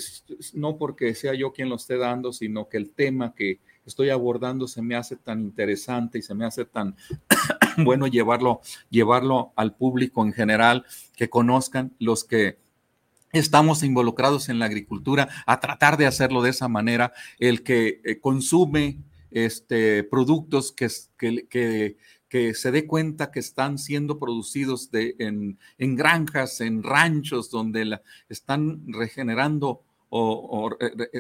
[0.55, 4.69] no porque sea yo quien lo esté dando, sino que el tema que, estoy abordando
[4.69, 6.97] se me hace tan interesante y se me hace tan
[7.79, 8.61] bueno llevarlo,
[8.91, 10.85] llevarlo al público en general,
[11.17, 12.59] que conozcan los que
[13.33, 18.21] estamos involucrados en la agricultura, a tratar de hacerlo de esa manera, el que eh,
[18.21, 18.99] consume
[19.31, 20.89] este, productos que,
[21.49, 21.97] que,
[22.29, 28.83] que, se dé cuenta que están siendo producidos en, en, granjas, en ranchos, donde están
[28.87, 29.83] regenerando
[30.15, 30.71] o,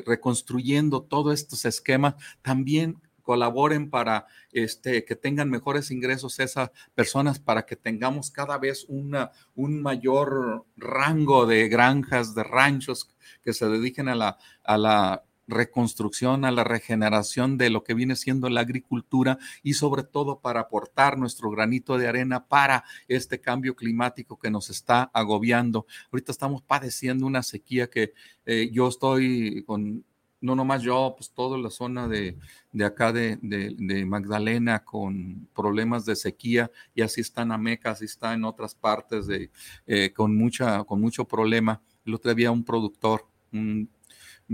[0.05, 7.65] reconstruyendo todos estos esquemas, también colaboren para este, que tengan mejores ingresos esas personas, para
[7.65, 13.09] que tengamos cada vez una, un mayor rango de granjas, de ranchos
[13.43, 18.17] que se dediquen a la, a la reconstrucción, a la regeneración de lo que viene
[18.17, 23.77] siendo la agricultura y sobre todo para aportar nuestro granito de arena para este cambio
[23.77, 25.87] climático que nos está agobiando.
[26.11, 28.13] Ahorita estamos padeciendo una sequía que
[28.47, 30.05] eh, yo estoy con,
[30.43, 32.37] no nomás yo, pues toda la zona de,
[32.73, 38.05] de acá de, de, Magdalena con problemas de sequía y así está en Ameca, así
[38.05, 39.51] está en otras partes de,
[39.87, 41.81] eh, con, mucha, con mucho problema.
[42.05, 43.89] El otro día un productor, un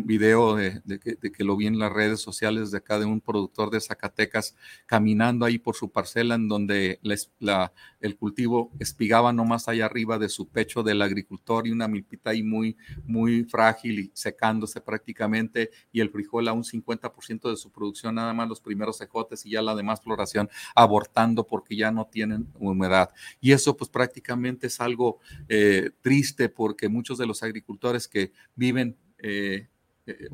[0.07, 3.81] video de, que, lo vi en las redes sociales de acá de un productor de
[3.81, 4.55] Zacatecas
[4.87, 7.01] caminando ahí por su parcela en donde
[8.01, 12.43] el cultivo espigaba nomás allá arriba de su pecho del agricultor y una milpita ahí
[12.43, 18.15] muy, muy frágil y secándose prácticamente y el frijol a un 50% de su producción,
[18.15, 22.49] nada más los primeros ejotes y ya la demás floración abortando porque ya no tienen
[22.59, 23.11] humedad.
[23.41, 25.19] Y eso pues prácticamente es algo
[25.49, 29.69] eh, triste porque muchos de los agricultores que viven eh,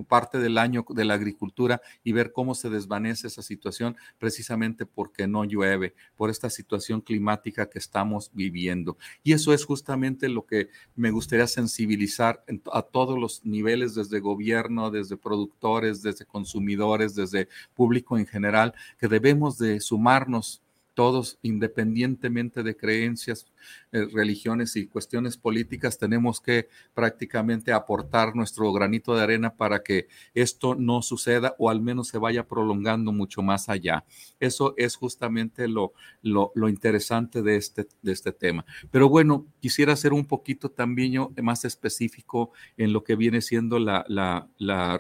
[0.09, 5.27] parte del año de la agricultura y ver cómo se desvanece esa situación precisamente porque
[5.27, 8.97] no llueve, por esta situación climática que estamos viviendo.
[9.23, 14.91] Y eso es justamente lo que me gustaría sensibilizar a todos los niveles, desde gobierno,
[14.91, 20.63] desde productores, desde consumidores, desde público en general, que debemos de sumarnos
[20.95, 23.47] todos, independientemente de creencias,
[23.93, 30.09] eh, religiones y cuestiones políticas, tenemos que prácticamente aportar nuestro granito de arena para que
[30.35, 34.05] esto no suceda o al menos se vaya prolongando mucho más allá.
[34.41, 35.93] Eso es justamente lo,
[36.23, 38.65] lo, interesante de este, de este tema.
[38.91, 41.05] Pero bueno, quisiera ser un poquito también
[41.43, 44.99] más específico en lo que viene siendo la, la, la,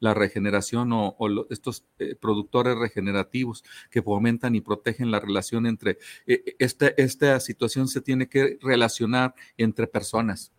[0.00, 1.16] la regeneración o,
[1.50, 7.55] estos eh, productores regenerativos que fomentan y protegen la relación entre eh, esta, esta situación
[7.56, 10.52] situación se tiene que relacionar entre personas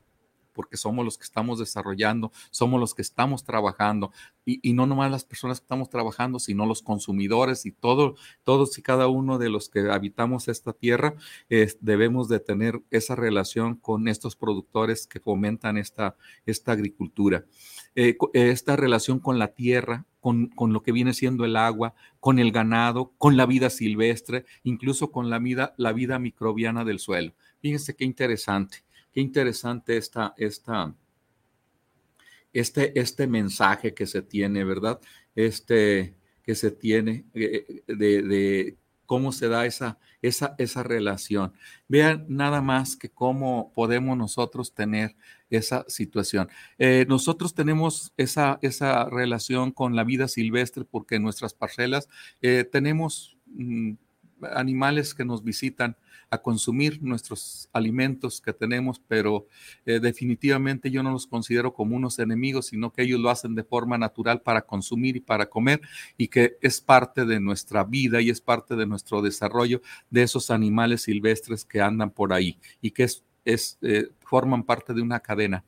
[0.58, 4.12] porque somos los que estamos desarrollando, somos los que estamos trabajando,
[4.44, 8.82] y, no nomás las personas que estamos trabajando, sino los consumidores y todo, todos y
[8.82, 11.14] cada uno de los que habitamos esta tierra,
[11.80, 16.16] debemos de tener esa relación con estos productores que fomentan esta,
[16.48, 17.46] esta agricultura.
[17.94, 20.06] Eh, esta relación con la tierra,
[20.56, 25.12] con, lo que viene siendo el agua, con el ganado, con la vida silvestre, incluso
[25.12, 27.34] con la vida, la vida microbiana del suelo.
[27.62, 28.84] Fíjense qué interesante.
[29.14, 30.94] Qué interesante esta, esta,
[32.52, 35.00] este, este mensaje que se tiene, ¿verdad?
[35.36, 41.54] Este que se tiene eh, de, cómo se da esa, esa, esa relación.
[41.88, 45.16] Vean nada más que cómo podemos nosotros tener
[45.50, 46.50] esa situación.
[46.78, 52.10] Eh, nosotros tenemos esa, esa relación con la vida silvestre porque en nuestras parcelas
[52.42, 53.94] eh, tenemos mm,
[54.42, 55.98] animales que nos visitan
[56.30, 59.48] a consumir nuestros alimentos que tenemos, pero
[59.86, 63.64] eh, definitivamente yo no los considero como unos enemigos, sino que ellos lo hacen de
[63.64, 65.82] forma natural para consumir y para comer
[66.18, 70.52] y que es parte de nuestra vida y es parte de nuestro desarrollo de esos
[70.52, 75.22] animales silvestres que andan por ahí y que es, es eh, forman parte de una
[75.22, 75.64] cadena,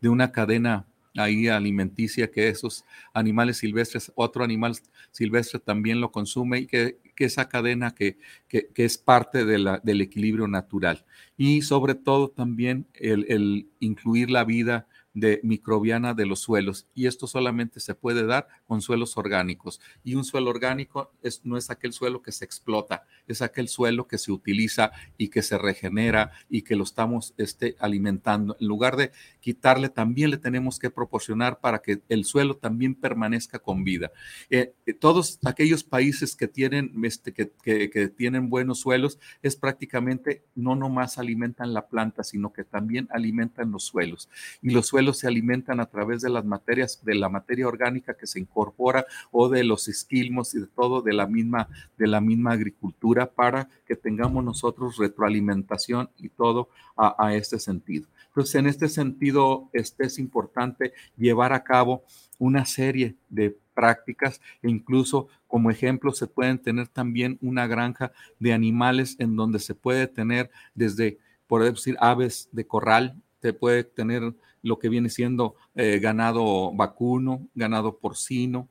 [0.00, 4.76] de una cadena ahí alimenticia que esos animales silvestres, otro animal
[5.10, 8.18] silvestre también lo consume y que, esa cadena que,
[8.48, 11.04] que, es parte del equilibrio natural.
[11.38, 14.86] Y sobre todo también el incluir la vida
[15.16, 20.14] de microbiana de los suelos y esto solamente se puede dar con suelos orgánicos y
[20.14, 24.18] un suelo orgánico es, no es aquel suelo que se explota, es aquel suelo que
[24.18, 28.58] se utiliza y que se regenera y que lo estamos este, alimentando.
[28.60, 29.10] En lugar de
[29.40, 34.12] quitarle, también le tenemos que proporcionar para que el suelo también permanezca con vida.
[34.50, 39.56] Eh, eh, todos aquellos países que tienen, este, que, que, que tienen buenos suelos es
[39.56, 44.28] prácticamente no nomás alimentan la planta, sino que también alimentan los suelos.
[44.60, 48.26] Y los suelos se alimentan a través de las materias, de la materia orgánica que
[48.26, 52.52] se incorpora o de los esquilmos y de todo de la misma, de la misma
[52.52, 58.06] agricultura para que tengamos nosotros retroalimentación y todo a, este sentido.
[58.28, 62.04] Entonces, en este sentido, este es importante llevar a cabo
[62.38, 68.52] una serie de prácticas e incluso como ejemplo se pueden tener también una granja de
[68.52, 74.34] animales en donde se puede tener desde, por decir, aves de corral, se puede tener
[74.60, 78.68] lo que viene siendo eh, ganado vacuno, ganado porcino,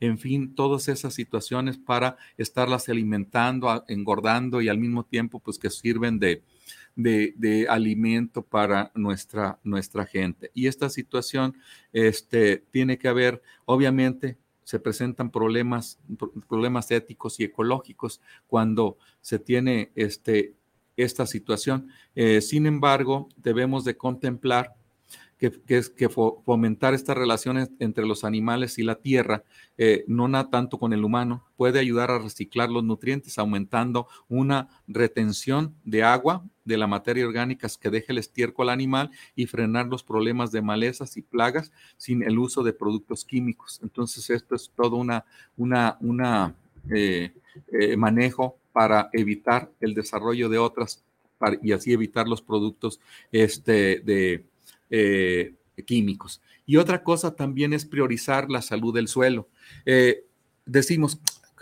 [0.00, 5.70] en fin, todas esas situaciones para estarlas alimentando, engordando y al mismo tiempo pues que
[5.70, 6.42] sirven de,
[6.96, 10.50] de, alimento para nuestra, nuestra gente.
[10.52, 11.54] Y esta situación
[11.92, 16.00] este, tiene que haber, obviamente, se presentan problemas,
[16.48, 20.54] problemas éticos y ecológicos cuando se tiene este,
[20.96, 21.88] esta situación.
[22.14, 24.74] Eh, sin embargo, debemos de contemplar
[25.38, 25.52] que,
[25.94, 29.44] que fomentar estas relaciones entre los animales y la tierra,
[29.76, 34.68] eh, no nada tanto con el humano, puede ayudar a reciclar los nutrientes, aumentando una
[34.86, 39.86] retención de agua de la materia orgánica que deje el estiércol al animal y frenar
[39.86, 43.80] los problemas de malezas y plagas sin el uso de productos químicos.
[43.82, 45.26] Entonces, esto es todo una,
[45.56, 46.54] una, una
[46.90, 47.32] eh,
[47.96, 51.02] manejo para evitar el desarrollo de otras
[51.62, 53.00] y así evitar los productos
[53.32, 54.44] este, de,
[54.90, 55.54] eh,
[55.86, 56.42] químicos.
[56.66, 59.48] Y otra cosa también es priorizar la salud del suelo.
[59.86, 60.26] Eh,
[60.66, 61.18] decimos,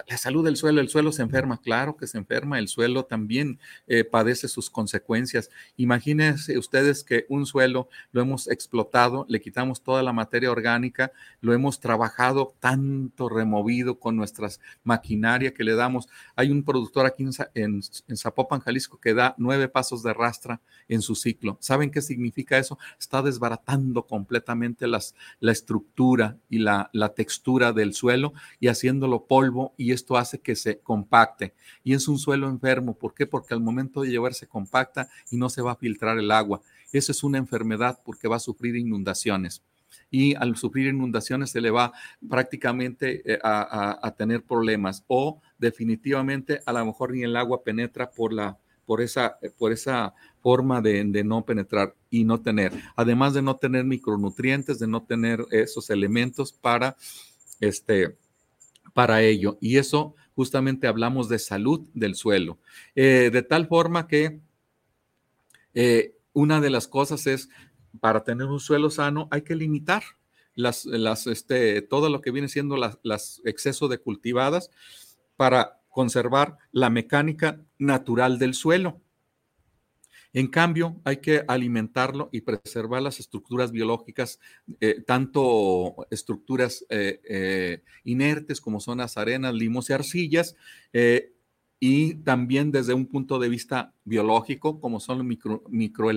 [0.07, 3.59] la salud del suelo, el suelo se enferma, claro que se enferma, el suelo también
[3.87, 5.51] eh, padece sus consecuencias.
[5.77, 11.53] Imagínense ustedes que un suelo lo hemos explotado, le quitamos toda la materia orgánica, lo
[11.53, 16.09] hemos trabajado tanto, removido con nuestras maquinaria que le damos.
[16.37, 17.25] Hay un productor aquí
[17.55, 17.83] en,
[18.17, 21.57] Zapopan, Jalisco, que da nueve pasos de rastra en su ciclo.
[21.61, 22.79] ¿Saben qué significa eso?
[22.99, 29.75] Está desbaratando completamente las, la estructura y la, la textura del suelo y haciéndolo polvo
[29.77, 31.55] y esto hace que se compacte.
[31.83, 32.97] Y es un suelo enfermo.
[32.97, 33.27] ¿Por qué?
[33.27, 36.61] Porque al momento de llevarse compacta y no se va a filtrar el agua.
[36.93, 39.63] Eso es una enfermedad porque va a sufrir inundaciones.
[40.11, 41.93] Y al sufrir inundaciones se le va
[42.29, 45.05] prácticamente eh, a, tener problemas.
[45.09, 50.13] O definitivamente a lo mejor ni el agua penetra por la por esa, por esa
[50.43, 55.05] forma de, de, no penetrar y no tener, además de no tener micronutrientes, de no
[55.05, 56.95] tener esos elementos para
[57.61, 58.19] este,
[58.95, 59.59] para ello.
[59.61, 62.59] Y eso justamente hablamos de salud del suelo.
[62.95, 64.41] Eh, de tal forma que
[65.75, 67.51] eh, una de las cosas es,
[68.01, 70.03] para tener un suelo sano hay que limitar
[70.55, 74.71] las, las, este, todo lo que viene siendo las, las exceso de cultivadas
[75.37, 79.01] para conservar la mecánica natural del suelo.
[80.35, 84.41] En cambio, hay que alimentarlo y preservar las estructuras biológicas,
[84.81, 90.57] eh, tanto estructuras eh, eh, inertes como son las arenas, limos y arcillas,
[91.79, 96.09] y también desde un punto de vista biológico, como son los micro, micro,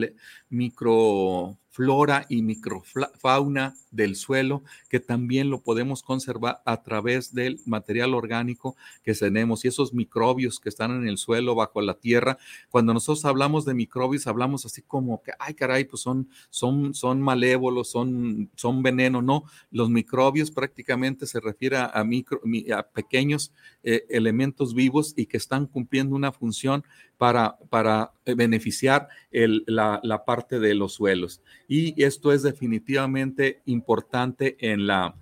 [0.50, 8.16] micro flora y microfauna del suelo, que también lo podemos conservar a través del material
[8.16, 12.40] orgánico que tenemos y esos microbios que están en el suelo, bajo la tierra.
[12.72, 17.22] Cuando nosotros hablamos de microbios, hablamos así como que, ay, caray, pues son, son, son
[17.22, 19.22] malévolos, son, son veneno.
[19.22, 22.42] No, los microbios prácticamente se refiere a, micro,
[22.76, 23.52] a pequeños
[23.84, 26.84] eh, elementos vivos y que están cumpliendo una función
[27.18, 31.42] para, para beneficiar la, la, parte de los suelos.
[31.68, 35.16] Y esto es definitivamente importante en, la,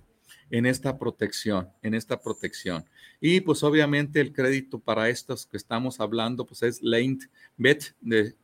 [0.50, 2.84] en esta protección, en esta protección.
[3.20, 7.18] Y pues obviamente el crédito para estos que estamos hablando pues es Lane
[7.56, 8.34] Bet de,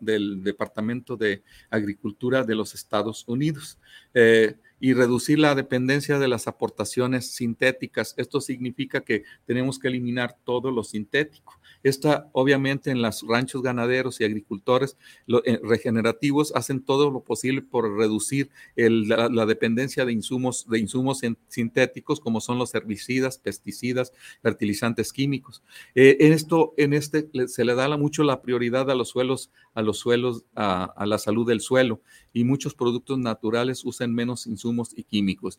[0.00, 3.78] del Departamento de Agricultura de los Estados Unidos.
[4.14, 8.14] Eh, y reducir la dependencia de las aportaciones sintéticas.
[8.16, 11.58] Esto significa que tenemos que eliminar todo lo sintético.
[11.82, 14.96] Esta, obviamente, en los ranchos ganaderos y agricultores
[15.44, 22.20] eh, regenerativos hacen todo lo posible por reducir la, dependencia de insumos, de insumos sintéticos
[22.20, 24.12] como son los herbicidas, pesticidas,
[24.42, 25.62] fertilizantes químicos.
[25.94, 29.82] Eh, en esto, en este se le da mucho la prioridad a los suelos, a
[29.82, 32.00] los suelos, a, la salud del suelo
[32.32, 35.58] y muchos productos naturales usan menos insumos y químicos.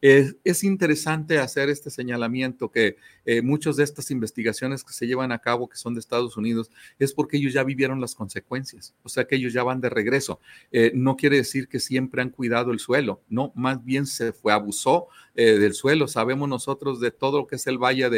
[0.00, 5.38] es interesante hacer este señalamiento que eh, muchas de estas investigaciones que se llevan a
[5.38, 9.26] cabo que son de Estados Unidos, es porque ellos ya vivieron las consecuencias, o sea
[9.26, 10.40] que ellos ya van de regreso.
[10.72, 14.52] Eh, no quiere decir que siempre han cuidado el suelo, no, más bien se fue,
[14.52, 16.08] abusó eh, del suelo.
[16.08, 18.08] Sabemos nosotros de todo lo que es el valle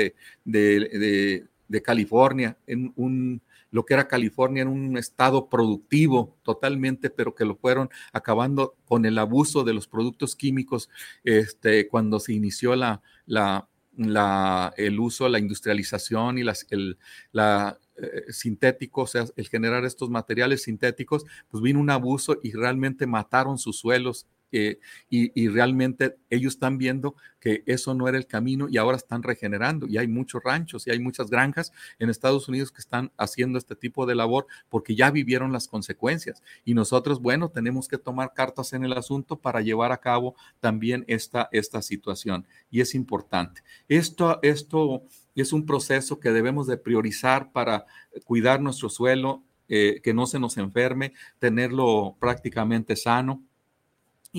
[0.45, 7.45] de, California, en un, lo que era California en un estado productivo totalmente, pero que
[7.45, 10.89] lo fueron acabando con el abuso de los productos químicos
[11.25, 16.99] este, cuando se inició la, la, la, el uso, la industrialización y las, el
[17.33, 22.53] la, eh, sintético, o sea, el generar estos materiales sintéticos, pues vino un abuso y
[22.53, 24.79] realmente mataron sus suelos eh,
[25.11, 29.87] y, realmente ellos están viendo que eso no era el camino y ahora están regenerando
[29.87, 33.77] y hay muchos ranchos y hay muchas granjas en Estados Unidos que están haciendo este
[33.77, 36.43] tipo de labor porque ya vivieron las consecuencias.
[36.65, 41.05] Y nosotros, bueno, tenemos que tomar cartas en el asunto para llevar a cabo también
[41.09, 42.47] esta, esta situación.
[42.71, 43.63] Y es importante.
[43.89, 45.03] Esto, esto
[45.35, 47.87] es un proceso que debemos de priorizar para
[48.25, 53.43] cuidar nuestro suelo, eh, que no se nos enferme, tenerlo prácticamente sano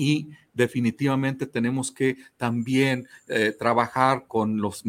[0.00, 4.82] y definitivamente tenemos que también eh, trabajar con los,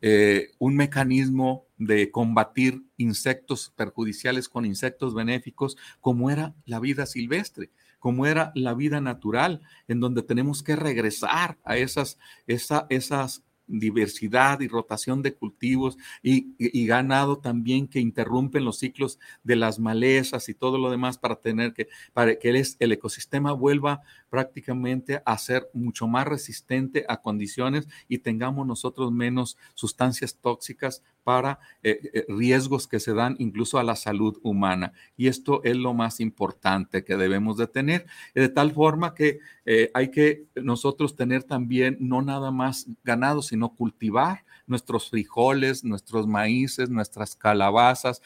[0.00, 7.70] eh, un mecanismo de combatir insectos perjudiciales con insectos benéficos, como era la vida silvestre
[7.98, 14.60] como era la vida natural, en donde tenemos que regresar a esas, esa, esas diversidad
[14.60, 16.54] y rotación de cultivos y,
[16.86, 21.72] ganado también que interrumpen los ciclos de las malezas y todo lo demás para tener
[21.72, 27.88] que, para que el, el ecosistema vuelva prácticamente a ser mucho más resistente a condiciones
[28.08, 33.82] y tengamos nosotros menos sustancias tóxicas para eh, eh, riesgos que se dan incluso a
[33.82, 34.92] la salud humana.
[35.16, 39.90] Y esto es lo más importante que debemos de tener, de tal forma que eh,
[39.94, 46.88] hay que nosotros tener también no nada más ganado, sino cultivar nuestros frijoles, nuestros maíces,
[46.88, 48.22] nuestras calabazas,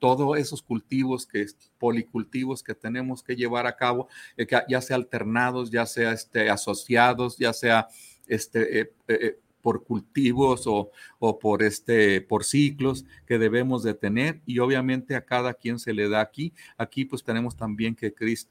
[0.00, 1.46] todos esos cultivos que
[1.78, 4.08] policultivos que tenemos que llevar a cabo,
[4.68, 7.86] ya sea alternados, ya sea este, asociados, ya sea
[8.26, 8.94] este,
[9.64, 10.90] por cultivos o,
[11.40, 16.10] por, este, por ciclos que debemos de tener y obviamente a cada quien se le
[16.10, 16.52] da aquí.
[16.76, 18.46] Aquí pues tenemos también que Chris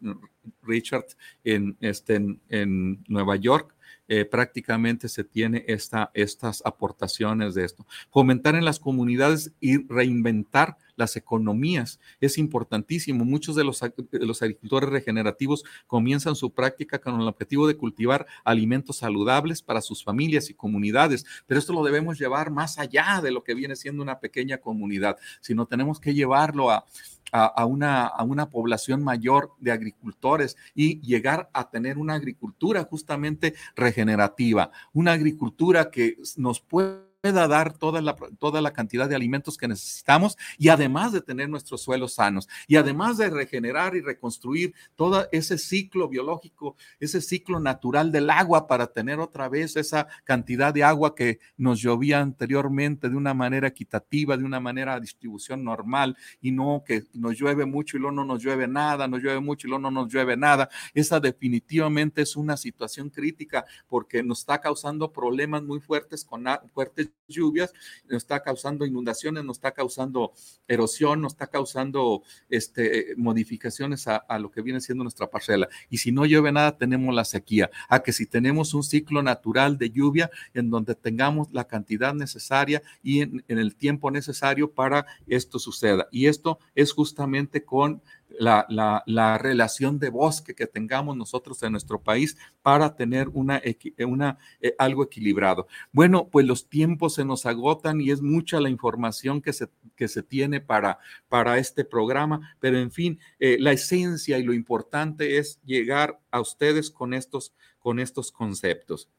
[0.64, 1.06] Richard
[1.44, 2.16] en, este,
[2.50, 3.76] en Nueva York
[4.16, 7.88] eh, prácticamente se tiene esta, estas aportaciones de esto.
[8.12, 13.26] Fomentar en las comunidades y reinventar las economías es importantísimo.
[13.26, 18.98] Muchos de los, los agricultores regenerativos comienzan su práctica con el objetivo de cultivar alimentos
[18.98, 23.44] saludables para sus familias y comunidades, pero esto lo debemos llevar más allá de lo
[23.44, 26.86] que viene siendo una pequeña comunidad, sino tenemos que llevarlo a,
[27.34, 33.56] a, una, a una población mayor de agricultores y llegar a tener una agricultura justamente
[33.76, 39.58] regenerativa, una agricultura que nos puede pueda dar toda la, toda la cantidad de alimentos
[39.58, 44.74] que necesitamos y además de tener nuestros suelos sanos y además de regenerar y reconstruir
[44.98, 50.74] todo ese ciclo biológico, ese ciclo natural del agua para tener otra vez esa cantidad
[50.74, 55.64] de agua que nos llovía anteriormente de una manera equitativa, de una manera de distribución
[55.64, 59.40] normal y no que nos llueve mucho y luego no nos llueve nada, nos llueve
[59.40, 60.68] mucho y luego no nos llueve nada.
[60.94, 66.44] Esa definitivamente es una situación crítica porque nos está causando problemas muy fuertes con
[66.74, 67.74] fuertes lluvias,
[68.06, 70.34] nos está causando inundaciones, nos está causando
[70.68, 75.68] erosión, nos está causando este, modificaciones a, lo que viene siendo nuestra parcela.
[75.90, 77.70] Y si no llueve nada, tenemos la sequía.
[77.90, 82.82] A que si tenemos un ciclo natural de lluvia en donde tengamos la cantidad necesaria
[83.02, 86.08] y en el tiempo necesario para esto suceda.
[86.12, 88.02] Y esto es justamente con
[88.40, 93.62] la, relación de bosque que tengamos nosotros en nuestro país para tener una,
[94.08, 95.68] una eh, algo equilibrado.
[95.92, 100.08] Bueno, pues los tiempos se nos agotan y es mucha la información que se, que
[100.08, 105.38] se tiene para, para este programa, pero en fin, eh, la esencia y lo importante
[105.38, 109.10] es llegar a ustedes con estos, con estos conceptos.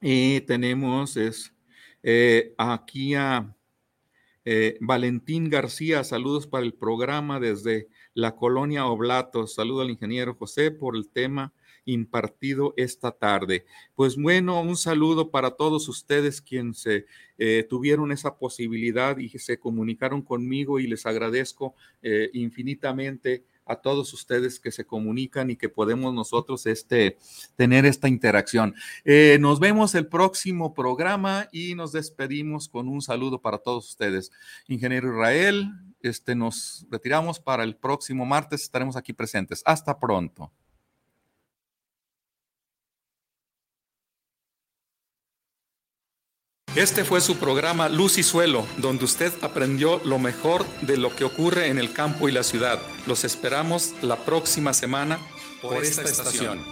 [0.00, 1.52] Y tenemos es,
[2.02, 3.54] eh, aquí a
[4.80, 7.86] Valentín García, saludos para el programa desde
[8.18, 9.54] la colonia Oblatos.
[9.54, 11.52] Saludo al ingeniero José por el tema
[11.84, 13.64] impartido esta tarde.
[13.94, 20.22] Pues bueno, un saludo para todos ustedes quienes eh, tuvieron esa posibilidad y se comunicaron
[20.22, 26.12] conmigo y les agradezco eh, infinitamente a todos ustedes que se comunican y que podemos
[26.12, 27.18] nosotros este,
[27.54, 28.74] tener esta interacción.
[29.04, 34.32] Eh, nos vemos el próximo programa y nos despedimos con un saludo para todos ustedes.
[34.66, 39.62] Ingeniero Israel, este, nos retiramos para el próximo martes, estaremos aquí presentes.
[39.64, 40.52] Hasta pronto.
[46.78, 51.24] Este fue su programa Luz y Suelo, donde usted aprendió lo mejor de lo que
[51.24, 52.78] ocurre en el campo y la ciudad.
[53.06, 55.18] Los esperamos la próxima semana
[55.60, 56.64] por, esta, estación.